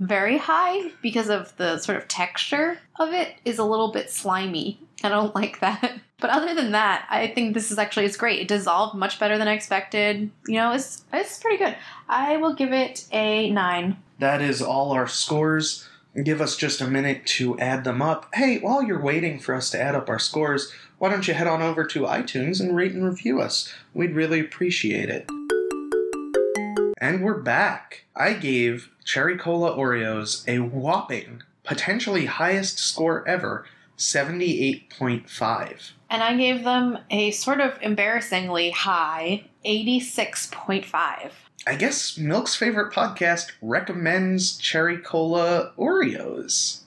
very 0.00 0.36
high 0.36 0.90
because 1.00 1.30
of 1.30 1.56
the 1.56 1.78
sort 1.78 1.96
of 1.96 2.08
texture 2.08 2.78
of 3.00 3.14
it 3.14 3.36
is 3.46 3.58
a 3.58 3.64
little 3.64 3.90
bit 3.90 4.10
slimy. 4.10 4.78
I 5.02 5.08
don't 5.08 5.34
like 5.34 5.60
that. 5.60 5.98
But 6.24 6.30
other 6.30 6.54
than 6.54 6.72
that, 6.72 7.06
I 7.10 7.26
think 7.26 7.52
this 7.52 7.70
is 7.70 7.78
actually 7.78 8.06
it's 8.06 8.16
great. 8.16 8.40
It 8.40 8.48
dissolved 8.48 8.96
much 8.96 9.20
better 9.20 9.36
than 9.36 9.46
I 9.46 9.52
expected. 9.52 10.30
You 10.48 10.54
know, 10.54 10.72
it's 10.72 11.04
it's 11.12 11.38
pretty 11.38 11.58
good. 11.58 11.76
I 12.08 12.38
will 12.38 12.54
give 12.54 12.72
it 12.72 13.06
a 13.12 13.50
nine. 13.50 13.98
That 14.20 14.40
is 14.40 14.62
all 14.62 14.92
our 14.92 15.06
scores. 15.06 15.86
Give 16.22 16.40
us 16.40 16.56
just 16.56 16.80
a 16.80 16.88
minute 16.88 17.26
to 17.26 17.58
add 17.58 17.84
them 17.84 18.00
up. 18.00 18.34
Hey, 18.34 18.56
while 18.56 18.82
you're 18.82 19.02
waiting 19.02 19.38
for 19.38 19.54
us 19.54 19.68
to 19.72 19.78
add 19.82 19.94
up 19.94 20.08
our 20.08 20.18
scores, 20.18 20.72
why 20.96 21.10
don't 21.10 21.28
you 21.28 21.34
head 21.34 21.46
on 21.46 21.60
over 21.60 21.84
to 21.84 22.04
iTunes 22.04 22.58
and 22.58 22.74
rate 22.74 22.92
and 22.92 23.04
review 23.04 23.42
us? 23.42 23.70
We'd 23.92 24.14
really 24.14 24.40
appreciate 24.40 25.10
it. 25.10 25.28
And 27.02 27.22
we're 27.22 27.42
back. 27.42 28.04
I 28.16 28.32
gave 28.32 28.88
Cherry 29.04 29.36
Cola 29.36 29.76
Oreos 29.76 30.42
a 30.48 30.60
whopping, 30.60 31.42
potentially 31.64 32.24
highest 32.24 32.78
score 32.78 33.28
ever 33.28 33.66
78.5. 33.98 35.92
And 36.10 36.22
I 36.22 36.36
gave 36.36 36.64
them 36.64 36.98
a 37.10 37.30
sort 37.32 37.60
of 37.60 37.78
embarrassingly 37.82 38.70
high 38.70 39.44
86.5. 39.64 41.30
I 41.66 41.74
guess 41.76 42.18
Milk's 42.18 42.54
favorite 42.54 42.92
podcast 42.92 43.52
recommends 43.62 44.58
Cherry 44.58 44.98
Cola 44.98 45.72
Oreos. 45.78 46.80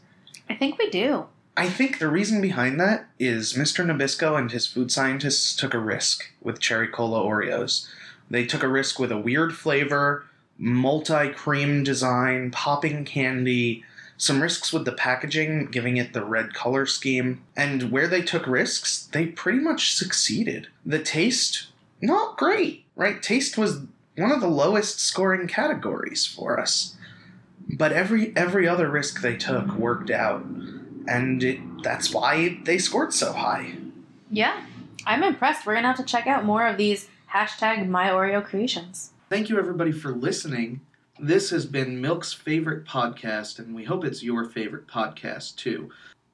I 0.49 0.55
think 0.55 0.78
we 0.78 0.89
do. 0.89 1.26
I 1.58 1.68
think 1.68 1.97
the 1.97 2.08
reason 2.08 2.39
behind 2.39 2.80
that 2.80 3.08
is 3.18 3.53
Mr. 3.53 3.84
Nabisco 3.84 4.38
and 4.38 4.51
his 4.51 4.68
food 4.68 4.91
scientists 4.91 5.55
took 5.55 5.74
a 5.74 5.80
risk 5.80 6.32
with 6.39 6.60
Cherry 6.60 6.88
Cola 6.88 7.20
Oreos. 7.24 7.88
They 8.30 8.45
took 8.45 8.62
a 8.62 8.68
risk 8.68 8.99
with 8.99 9.12
a 9.12 9.18
weird 9.18 9.55
flavor, 9.55 10.26
multi 10.60 11.30
cream 11.30 11.84
design, 11.84 12.51
popping 12.51 13.05
candy, 13.05 13.84
some 14.18 14.41
risks 14.41 14.74
with 14.74 14.86
the 14.86 14.91
packaging, 14.91 15.68
giving 15.68 15.97
it 15.97 16.13
the 16.13 16.26
red 16.26 16.53
color 16.53 16.86
scheme. 16.86 17.43
And 17.55 17.91
where 17.91 18.07
they 18.07 18.22
took 18.22 18.47
risks, 18.47 19.07
they 19.11 19.28
pretty 19.28 19.59
much 19.59 19.93
succeeded. 19.93 20.68
The 20.86 20.99
taste, 20.99 21.68
not 22.01 22.38
great, 22.38 22.86
right? 22.95 23.22
Taste 23.22 23.57
was 23.57 23.82
one 24.18 24.32
of 24.32 24.41
the 24.41 24.47
lowest 24.47 24.99
scoring 24.99 25.47
categories 25.47 26.26
for 26.26 26.59
us. 26.59 26.95
But 27.70 27.91
every 27.91 28.36
every 28.36 28.68
other 28.68 28.89
risk 28.89 29.22
they 29.22 29.36
took 29.36 29.74
worked 29.74 30.09
out. 30.09 30.43
And 31.07 31.43
it, 31.43 31.59
that's 31.84 32.13
why 32.13 32.59
they 32.63 32.78
scored 32.78 33.13
so 33.13 33.34
high. 33.34 33.76
Yeah, 34.32 34.65
I'm 35.05 35.24
impressed. 35.24 35.65
We're 35.65 35.76
gonna 35.76 35.88
have 35.88 35.97
to 35.97 36.03
check 36.03 36.28
out 36.28 36.45
more 36.45 36.65
of 36.65 36.78
these 36.78 37.07
hashtag 37.32 37.88
my 37.88 38.09
Oreo 38.09 38.43
creations. 38.43 39.11
Thank 39.30 39.49
you 39.49 39.59
everybody 39.59 39.91
for 39.91 40.11
listening. 40.11 40.82
This 41.20 41.49
has 41.49 41.65
been 41.65 41.99
Milk's 41.99 42.32
favorite 42.32 42.86
podcast, 42.86 43.57
and 43.57 43.74
we 43.74 43.86
hope 43.86 44.05
it's 44.05 44.22
your 44.22 44.45
favorite 44.45 44.86
podcast 44.88 45.55
too. 45.55 45.89